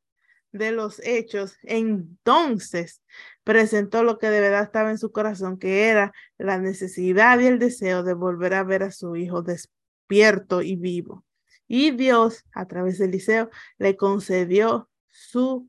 de 0.52 0.72
los 0.72 1.00
hechos, 1.04 1.56
entonces 1.62 3.02
presentó 3.44 4.02
lo 4.04 4.18
que 4.18 4.28
de 4.28 4.40
verdad 4.40 4.62
estaba 4.62 4.90
en 4.90 4.98
su 4.98 5.10
corazón, 5.12 5.58
que 5.58 5.88
era 5.88 6.12
la 6.38 6.58
necesidad 6.58 7.38
y 7.40 7.46
el 7.46 7.58
deseo 7.58 8.02
de 8.02 8.14
volver 8.14 8.54
a 8.54 8.62
ver 8.62 8.82
a 8.82 8.90
su 8.90 9.16
hijo 9.16 9.42
despierto 9.42 10.62
y 10.62 10.76
vivo. 10.76 11.24
Y 11.66 11.90
Dios, 11.92 12.44
a 12.52 12.66
través 12.66 12.98
de 12.98 13.06
Eliseo, 13.06 13.50
le 13.78 13.96
concedió 13.96 14.90
su 15.08 15.68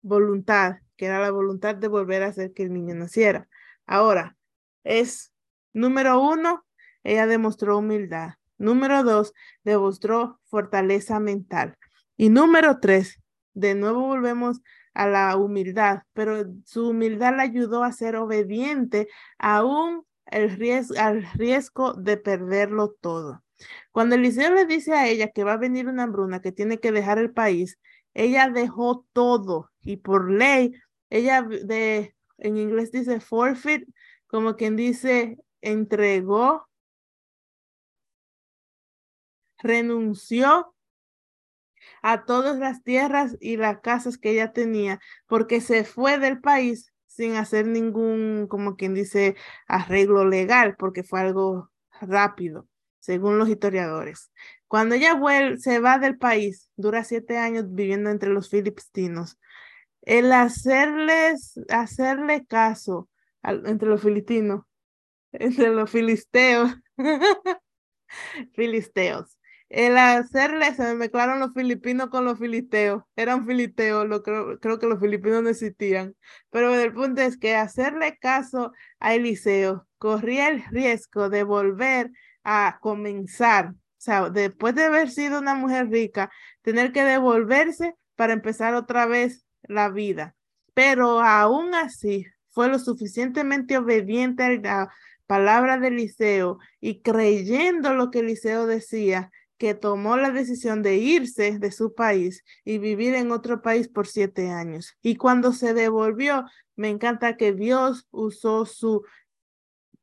voluntad, 0.00 0.78
que 0.96 1.06
era 1.06 1.20
la 1.20 1.30
voluntad 1.30 1.74
de 1.74 1.88
volver 1.88 2.22
a 2.22 2.28
hacer 2.28 2.52
que 2.52 2.64
el 2.64 2.72
niño 2.72 2.94
naciera. 2.94 3.48
Ahora, 3.86 4.36
es 4.84 5.32
Número 5.72 6.20
uno, 6.20 6.64
ella 7.02 7.26
demostró 7.26 7.78
humildad. 7.78 8.34
Número 8.58 9.02
dos, 9.02 9.32
demostró 9.64 10.40
fortaleza 10.44 11.18
mental. 11.18 11.76
Y 12.16 12.28
número 12.28 12.78
tres, 12.78 13.18
de 13.54 13.74
nuevo 13.74 14.06
volvemos 14.06 14.60
a 14.94 15.06
la 15.06 15.36
humildad, 15.36 16.02
pero 16.12 16.44
su 16.64 16.90
humildad 16.90 17.36
le 17.36 17.42
ayudó 17.42 17.82
a 17.84 17.92
ser 17.92 18.16
obediente 18.16 19.08
aún 19.38 20.04
el 20.26 20.50
riesgo, 20.50 20.98
al 20.98 21.22
riesgo 21.34 21.94
de 21.94 22.16
perderlo 22.16 22.92
todo. 23.00 23.42
Cuando 23.90 24.16
Eliseo 24.16 24.52
le 24.52 24.66
dice 24.66 24.94
a 24.94 25.08
ella 25.08 25.28
que 25.28 25.44
va 25.44 25.54
a 25.54 25.58
venir 25.58 25.88
una 25.88 26.04
hambruna, 26.04 26.40
que 26.40 26.52
tiene 26.52 26.78
que 26.78 26.92
dejar 26.92 27.18
el 27.18 27.32
país, 27.32 27.78
ella 28.14 28.50
dejó 28.50 29.06
todo 29.12 29.70
y 29.80 29.98
por 29.98 30.30
ley, 30.30 30.72
ella 31.10 31.42
de, 31.42 32.14
en 32.38 32.56
inglés 32.56 32.92
dice 32.92 33.20
forfeit, 33.20 33.88
como 34.26 34.56
quien 34.56 34.76
dice, 34.76 35.38
entregó, 35.60 36.68
renunció 39.58 40.74
a 42.02 42.24
todas 42.24 42.58
las 42.58 42.82
tierras 42.82 43.36
y 43.40 43.56
las 43.56 43.80
casas 43.80 44.18
que 44.18 44.32
ella 44.32 44.52
tenía, 44.52 45.00
porque 45.26 45.60
se 45.60 45.84
fue 45.84 46.18
del 46.18 46.40
país 46.40 46.92
sin 47.06 47.36
hacer 47.36 47.66
ningún, 47.66 48.46
como 48.48 48.76
quien 48.76 48.94
dice, 48.94 49.36
arreglo 49.68 50.24
legal, 50.24 50.76
porque 50.78 51.04
fue 51.04 51.20
algo 51.20 51.70
rápido, 52.00 52.66
según 53.00 53.38
los 53.38 53.48
historiadores. 53.48 54.32
Cuando 54.66 54.94
ella 54.94 55.14
vuelve, 55.14 55.58
se 55.58 55.78
va 55.78 55.98
del 55.98 56.16
país, 56.18 56.70
dura 56.76 57.04
siete 57.04 57.36
años 57.36 57.66
viviendo 57.68 58.10
entre 58.10 58.30
los 58.30 58.48
filipinos. 58.48 59.38
El 60.00 60.32
hacerles, 60.32 61.60
hacerle 61.68 62.46
caso 62.46 63.08
entre 63.42 63.88
los 63.88 64.02
filipinos, 64.02 64.62
entre 65.32 65.68
los 65.68 65.90
filisteos, 65.90 66.74
filisteos, 68.54 69.38
el 69.72 69.96
hacerle, 69.96 70.74
se 70.74 70.82
me 70.82 70.94
mezclaron 70.94 71.40
los 71.40 71.54
filipinos 71.54 72.10
con 72.10 72.26
los 72.26 72.38
filisteos, 72.38 73.04
eran 73.16 73.46
filisteos, 73.46 74.06
lo 74.06 74.22
creo, 74.22 74.60
creo 74.60 74.78
que 74.78 74.86
los 74.86 75.00
filipinos 75.00 75.42
no 75.42 75.48
existían, 75.48 76.14
pero 76.50 76.74
el 76.74 76.92
punto 76.92 77.22
es 77.22 77.38
que 77.38 77.56
hacerle 77.56 78.18
caso 78.18 78.72
a 79.00 79.14
Eliseo 79.14 79.86
corría 79.96 80.48
el 80.48 80.62
riesgo 80.70 81.30
de 81.30 81.42
volver 81.44 82.10
a 82.44 82.80
comenzar, 82.82 83.70
o 83.70 83.74
sea, 83.96 84.28
después 84.28 84.74
de 84.74 84.84
haber 84.84 85.10
sido 85.10 85.38
una 85.38 85.54
mujer 85.54 85.88
rica, 85.88 86.30
tener 86.60 86.92
que 86.92 87.02
devolverse 87.02 87.94
para 88.14 88.34
empezar 88.34 88.74
otra 88.74 89.06
vez 89.06 89.46
la 89.62 89.88
vida. 89.88 90.34
Pero 90.74 91.20
aún 91.20 91.74
así 91.74 92.26
fue 92.50 92.68
lo 92.68 92.78
suficientemente 92.78 93.78
obediente 93.78 94.42
a 94.42 94.50
la 94.50 94.92
palabra 95.26 95.78
de 95.78 95.88
Eliseo 95.88 96.58
y 96.78 97.00
creyendo 97.00 97.94
lo 97.94 98.10
que 98.10 98.18
Eliseo 98.18 98.66
decía, 98.66 99.30
que 99.62 99.74
tomó 99.74 100.16
la 100.16 100.32
decisión 100.32 100.82
de 100.82 100.96
irse 100.96 101.60
de 101.60 101.70
su 101.70 101.94
país 101.94 102.42
y 102.64 102.78
vivir 102.78 103.14
en 103.14 103.30
otro 103.30 103.62
país 103.62 103.86
por 103.86 104.08
siete 104.08 104.50
años. 104.50 104.98
Y 105.02 105.14
cuando 105.14 105.52
se 105.52 105.72
devolvió, 105.72 106.46
me 106.74 106.88
encanta 106.88 107.36
que 107.36 107.52
Dios 107.52 108.08
usó 108.10 108.66
su 108.66 109.04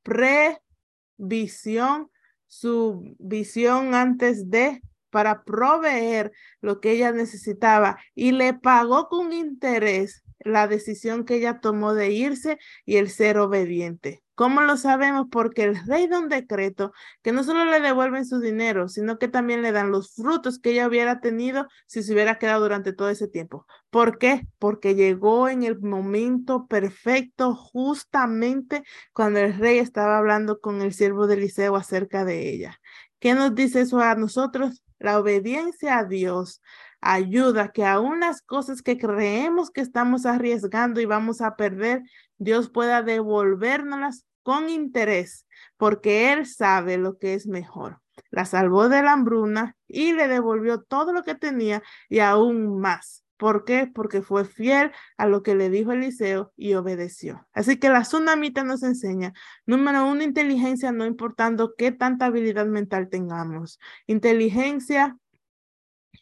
previsión, 0.02 2.10
su 2.48 3.18
visión 3.20 3.96
antes 3.96 4.50
de 4.50 4.82
para 5.10 5.44
proveer 5.44 6.32
lo 6.62 6.80
que 6.80 6.92
ella 6.92 7.12
necesitaba 7.12 8.00
y 8.16 8.32
le 8.32 8.54
pagó 8.54 9.10
con 9.10 9.34
interés 9.34 10.24
la 10.40 10.70
decisión 10.70 11.26
que 11.26 11.36
ella 11.36 11.60
tomó 11.60 11.94
de 11.94 12.12
irse 12.12 12.60
y 12.86 12.96
el 12.96 13.10
ser 13.10 13.38
obediente. 13.38 14.24
¿Cómo 14.40 14.62
lo 14.62 14.78
sabemos? 14.78 15.28
Porque 15.30 15.66
el 15.66 15.86
rey 15.86 16.08
da 16.08 16.18
un 16.18 16.30
decreto 16.30 16.94
que 17.22 17.34
no 17.34 17.44
solo 17.44 17.66
le 17.66 17.82
devuelven 17.82 18.26
su 18.26 18.40
dinero, 18.40 18.88
sino 18.88 19.20
que 19.20 19.28
también 19.28 19.62
le 19.62 19.74
dan 19.74 19.92
los 19.92 20.16
frutos 20.16 20.60
que 20.60 20.72
ella 20.72 20.88
hubiera 20.88 21.20
tenido 21.20 21.68
si 21.88 22.04
se 22.04 22.14
hubiera 22.14 22.38
quedado 22.38 22.62
durante 22.62 22.94
todo 22.94 23.10
ese 23.10 23.28
tiempo. 23.28 23.68
¿Por 23.90 24.18
qué? 24.18 24.48
Porque 24.58 24.96
llegó 24.96 25.50
en 25.50 25.64
el 25.64 25.82
momento 25.82 26.68
perfecto, 26.68 27.54
justamente 27.54 28.84
cuando 29.12 29.42
el 29.42 29.58
rey 29.58 29.78
estaba 29.78 30.18
hablando 30.18 30.62
con 30.62 30.82
el 30.82 30.94
siervo 30.94 31.28
de 31.28 31.34
Eliseo 31.34 31.76
acerca 31.76 32.24
de 32.24 32.50
ella. 32.50 32.80
¿Qué 33.20 33.34
nos 33.34 33.54
dice 33.56 33.82
eso 33.82 34.00
a 34.00 34.16
nosotros? 34.16 34.86
La 35.00 35.20
obediencia 35.20 35.98
a 35.98 36.06
Dios 36.06 36.62
ayuda 37.02 37.74
que 37.74 37.86
aún 37.86 38.22
las 38.22 38.42
cosas 38.42 38.82
que 38.82 38.98
creemos 38.98 39.70
que 39.70 39.82
estamos 39.82 40.26
arriesgando 40.26 41.02
y 41.02 41.06
vamos 41.06 41.42
a 41.42 41.58
perder, 41.58 42.04
Dios 42.38 42.70
pueda 42.70 43.02
devolvernoslas 43.04 44.29
con 44.50 44.68
interés, 44.68 45.46
porque 45.78 46.34
Él 46.34 46.48
sabe 46.48 46.98
lo 46.98 47.20
que 47.20 47.36
es 47.36 47.46
mejor. 47.46 48.02
La 48.32 48.46
salvó 48.46 48.90
de 48.90 49.04
la 49.04 49.12
hambruna 49.12 49.78
y 49.88 50.14
le 50.14 50.28
devolvió 50.28 50.82
todo 50.82 51.14
lo 51.14 51.22
que 51.22 51.36
tenía 51.36 51.84
y 52.10 52.18
aún 52.18 52.80
más. 52.80 53.24
¿Por 53.38 53.64
qué? 53.64 53.86
Porque 53.86 54.24
fue 54.24 54.46
fiel 54.46 54.92
a 55.18 55.28
lo 55.28 55.44
que 55.44 55.54
le 55.54 55.70
dijo 55.70 55.92
Eliseo 55.92 56.52
y 56.58 56.74
obedeció. 56.74 57.48
Así 57.54 57.78
que 57.78 57.90
la 57.90 58.02
tsunamita 58.02 58.64
nos 58.64 58.82
enseña, 58.82 59.34
número 59.68 60.08
uno, 60.08 60.24
inteligencia, 60.24 60.92
no 60.92 61.06
importando 61.06 61.76
qué 61.78 61.92
tanta 61.92 62.26
habilidad 62.26 62.66
mental 62.66 63.08
tengamos. 63.08 63.80
Inteligencia 64.08 65.16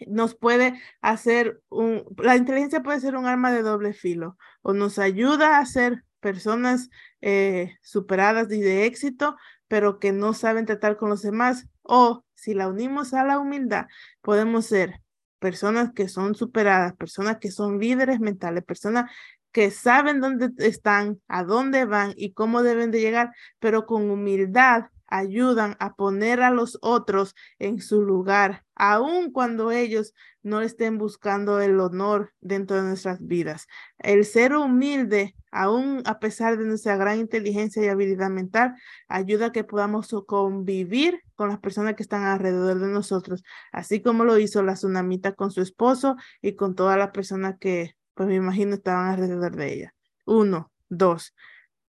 nos 0.06 0.36
puede 0.36 0.82
hacer 1.00 1.62
un, 1.70 2.04
la 2.18 2.36
inteligencia 2.36 2.84
puede 2.84 3.00
ser 3.00 3.16
un 3.16 3.26
arma 3.26 3.54
de 3.54 3.62
doble 3.62 3.94
filo 3.94 4.38
o 4.64 4.74
nos 4.74 5.00
ayuda 5.00 5.60
a 5.60 5.66
ser 5.66 6.04
personas 6.20 6.90
eh, 7.22 7.78
superadas 7.82 8.52
y 8.52 8.62
de 8.62 8.86
éxito, 8.86 9.36
pero 9.68 10.00
que 10.00 10.12
no 10.12 10.34
saben 10.34 10.66
tratar 10.66 10.98
con 10.98 11.10
los 11.10 11.22
demás. 11.22 11.68
O 11.84 12.24
si 12.36 12.54
la 12.54 12.68
unimos 12.68 13.14
a 13.14 13.24
la 13.24 13.40
humildad, 13.40 13.88
podemos 14.22 14.66
ser 14.66 15.02
personas 15.40 15.92
que 15.94 16.10
son 16.10 16.36
superadas, 16.36 16.94
personas 16.96 17.38
que 17.38 17.52
son 17.52 17.80
líderes 17.80 18.20
mentales, 18.20 18.64
personas 18.64 19.12
que 19.52 19.72
saben 19.72 20.22
dónde 20.22 20.52
están, 20.60 21.22
a 21.28 21.44
dónde 21.44 21.86
van 21.86 22.14
y 22.16 22.34
cómo 22.34 22.64
deben 22.64 22.92
de 22.92 23.02
llegar, 23.02 23.32
pero 23.60 23.86
con 23.86 24.10
humildad 24.10 24.86
ayudan 25.08 25.76
a 25.80 25.96
poner 25.96 26.42
a 26.42 26.52
los 26.52 26.78
otros 26.82 27.36
en 27.60 27.82
su 27.82 28.04
lugar, 28.04 28.66
aun 28.76 29.32
cuando 29.32 29.72
ellos 29.72 30.14
no 30.44 30.62
estén 30.62 30.98
buscando 30.98 31.60
el 31.60 31.80
honor 31.80 32.34
dentro 32.40 32.78
de 32.78 32.84
nuestras 32.84 33.26
vidas. 33.26 33.68
El 33.98 34.26
ser 34.26 34.56
humilde, 34.56 35.36
aun 35.52 36.02
a 36.06 36.20
pesar 36.20 36.58
de 36.58 36.66
nuestra 36.66 36.96
gran 36.96 37.20
inteligencia 37.20 37.84
y 37.84 37.88
habilidad 37.88 38.30
mental, 38.30 38.76
ayuda 39.08 39.48
a 39.48 39.52
que 39.52 39.64
podamos 39.64 40.14
convivir 40.26 41.22
con 41.36 41.50
las 41.50 41.60
personas 41.60 41.96
que 41.96 42.04
están 42.04 42.24
alrededor 42.24 42.80
de 42.80 42.88
nosotros, 42.88 43.44
así 43.72 44.02
como 44.02 44.24
lo 44.24 44.38
hizo 44.38 44.64
la 44.64 44.74
tsunamita 44.74 45.34
con 45.34 45.52
su 45.52 45.62
esposo 45.62 46.16
y 46.42 46.56
con 46.56 46.76
todas 46.76 46.98
las 46.98 47.12
personas 47.12 47.56
que, 47.60 47.96
pues 48.14 48.30
me 48.30 48.36
imagino, 48.36 48.76
estaban 48.76 49.10
alrededor 49.10 49.56
de 49.56 49.74
ella. 49.74 49.94
Uno, 50.26 50.72
dos, 50.90 51.34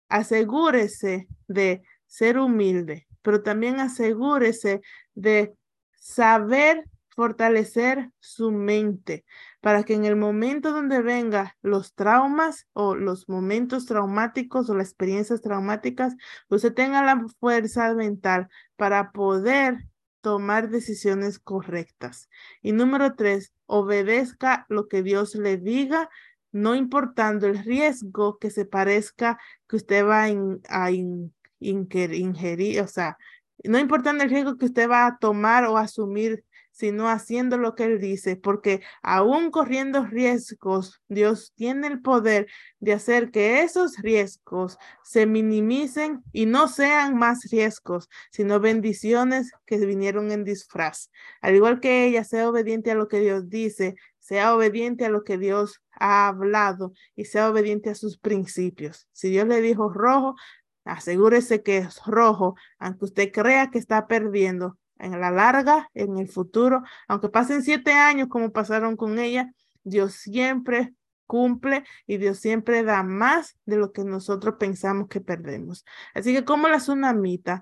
asegúrese 0.10 1.28
de 1.48 1.84
ser 2.08 2.40
humilde, 2.40 3.08
pero 3.22 3.44
también 3.44 3.80
asegúrese 3.80 4.82
de 5.14 5.54
saber 6.00 6.86
fortalecer 7.10 8.12
su 8.20 8.52
mente 8.52 9.26
para 9.60 9.84
que 9.84 9.96
en 9.96 10.06
el 10.06 10.16
momento 10.16 10.72
donde 10.72 11.02
venga 11.02 11.58
los 11.64 11.96
traumas 11.96 12.68
o 12.74 12.96
los 12.96 13.28
momentos 13.28 13.88
traumáticos 13.88 14.70
o 14.70 14.76
las 14.76 14.90
experiencias 14.90 15.42
traumáticas, 15.42 16.16
usted 16.48 16.74
tenga 16.74 17.04
la 17.04 17.26
fuerza 17.40 17.94
mental 17.96 18.50
para 18.76 19.12
poder 19.12 19.78
tomar 20.22 20.70
decisiones 20.70 21.40
correctas. 21.40 22.30
Y 22.62 22.72
número 22.72 23.16
tres, 23.16 23.52
obedezca 23.66 24.66
lo 24.70 24.88
que 24.88 25.02
Dios 25.02 25.36
le 25.36 25.58
diga, 25.58 26.10
no 26.52 26.76
importando 26.76 27.48
el 27.48 27.58
riesgo 27.64 28.38
que 28.38 28.52
se 28.52 28.66
parezca 28.66 29.40
que 29.68 29.78
usted 29.78 30.06
va 30.06 30.26
a, 30.70 30.92
ingerir, 31.60 32.82
o 32.82 32.88
sea, 32.88 33.18
no 33.64 33.80
importando 33.80 34.24
el 34.24 34.30
riesgo 34.30 34.58
que 34.58 34.66
usted 34.66 34.90
va 34.90 35.08
a 35.08 35.18
tomar 35.18 35.66
o 35.66 35.78
asumir, 35.78 36.44
sino 36.78 37.10
haciendo 37.10 37.58
lo 37.58 37.74
que 37.74 37.86
Él 37.86 38.00
dice, 38.00 38.36
porque 38.36 38.82
aún 39.02 39.50
corriendo 39.50 40.06
riesgos, 40.06 41.02
Dios 41.08 41.52
tiene 41.56 41.88
el 41.88 42.04
poder 42.04 42.46
de 42.80 42.94
hacer 42.94 43.32
que 43.32 43.64
esos 43.64 43.98
riesgos 43.98 44.78
se 45.04 45.26
minimicen 45.26 46.22
y 46.34 46.46
no 46.46 46.68
sean 46.68 47.18
más 47.18 47.50
riesgos, 47.50 48.10
sino 48.30 48.60
bendiciones 48.60 49.52
que 49.66 49.78
vinieron 49.78 50.32
en 50.32 50.44
disfraz. 50.44 51.10
Al 51.42 51.56
igual 51.56 51.80
que 51.80 52.06
ella 52.06 52.24
sea 52.24 52.48
obediente 52.48 52.92
a 52.92 52.96
lo 52.96 53.08
que 53.08 53.22
Dios 53.22 53.50
dice, 53.50 53.96
sea 54.20 54.54
obediente 54.54 55.04
a 55.04 55.10
lo 55.10 55.24
que 55.24 55.40
Dios 55.40 55.82
ha 56.00 56.28
hablado 56.28 56.94
y 57.16 57.26
sea 57.26 57.50
obediente 57.50 57.90
a 57.90 57.96
sus 57.96 58.20
principios. 58.20 59.08
Si 59.14 59.30
Dios 59.30 59.48
le 59.48 59.62
dijo 59.62 59.90
rojo, 59.90 60.36
asegúrese 60.88 61.64
que 61.64 61.78
es 61.78 62.04
rojo, 62.06 62.56
aunque 62.80 63.06
usted 63.06 63.32
crea 63.32 63.70
que 63.70 63.80
está 63.80 64.08
perdiendo. 64.08 64.78
En 65.00 65.22
la 65.22 65.30
larga, 65.30 65.92
en 65.94 66.18
el 66.18 66.28
futuro, 66.28 66.82
aunque 67.08 67.30
pasen 67.30 67.62
siete 67.62 67.92
años 67.94 68.30
como 68.30 68.52
pasaron 68.52 68.98
con 68.98 69.20
ella, 69.20 69.54
Dios 69.84 70.16
siempre 70.16 70.96
cumple 71.28 71.84
y 72.08 72.18
Dios 72.18 72.40
siempre 72.40 72.82
da 72.82 73.04
más 73.04 73.58
de 73.66 73.78
lo 73.78 73.92
que 73.92 74.04
nosotros 74.04 74.56
pensamos 74.58 75.08
que 75.08 75.22
perdemos. 75.22 75.86
Así 76.16 76.34
que 76.34 76.44
como 76.44 76.68
la 76.68 76.78
tsunamita, 76.78 77.62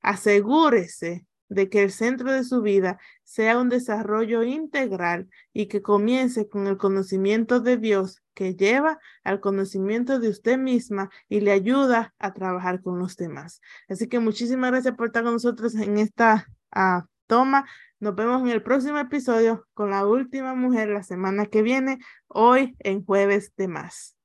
asegúrese 0.00 1.26
de 1.54 1.68
que 1.68 1.82
el 1.82 1.90
centro 1.90 2.32
de 2.32 2.44
su 2.44 2.62
vida 2.62 2.98
sea 3.24 3.58
un 3.58 3.68
desarrollo 3.68 4.42
integral 4.42 5.28
y 5.52 5.66
que 5.66 5.82
comience 5.82 6.48
con 6.48 6.66
el 6.66 6.76
conocimiento 6.76 7.60
de 7.60 7.76
Dios 7.76 8.22
que 8.34 8.54
lleva 8.54 8.98
al 9.24 9.40
conocimiento 9.40 10.18
de 10.18 10.28
usted 10.28 10.58
misma 10.58 11.10
y 11.28 11.40
le 11.40 11.52
ayuda 11.52 12.14
a 12.18 12.32
trabajar 12.32 12.82
con 12.82 12.98
los 12.98 13.16
demás. 13.16 13.60
Así 13.88 14.08
que 14.08 14.20
muchísimas 14.20 14.70
gracias 14.70 14.94
por 14.94 15.08
estar 15.08 15.24
con 15.24 15.34
nosotros 15.34 15.74
en 15.74 15.98
esta 15.98 16.46
uh, 16.74 17.06
toma. 17.26 17.66
Nos 18.00 18.14
vemos 18.14 18.42
en 18.42 18.48
el 18.48 18.62
próximo 18.62 18.98
episodio 18.98 19.66
con 19.74 19.90
la 19.90 20.06
última 20.06 20.54
mujer 20.54 20.88
la 20.88 21.02
semana 21.02 21.46
que 21.46 21.62
viene, 21.62 21.98
hoy 22.28 22.74
en 22.80 23.04
jueves 23.04 23.52
de 23.56 23.68
más. 23.68 24.16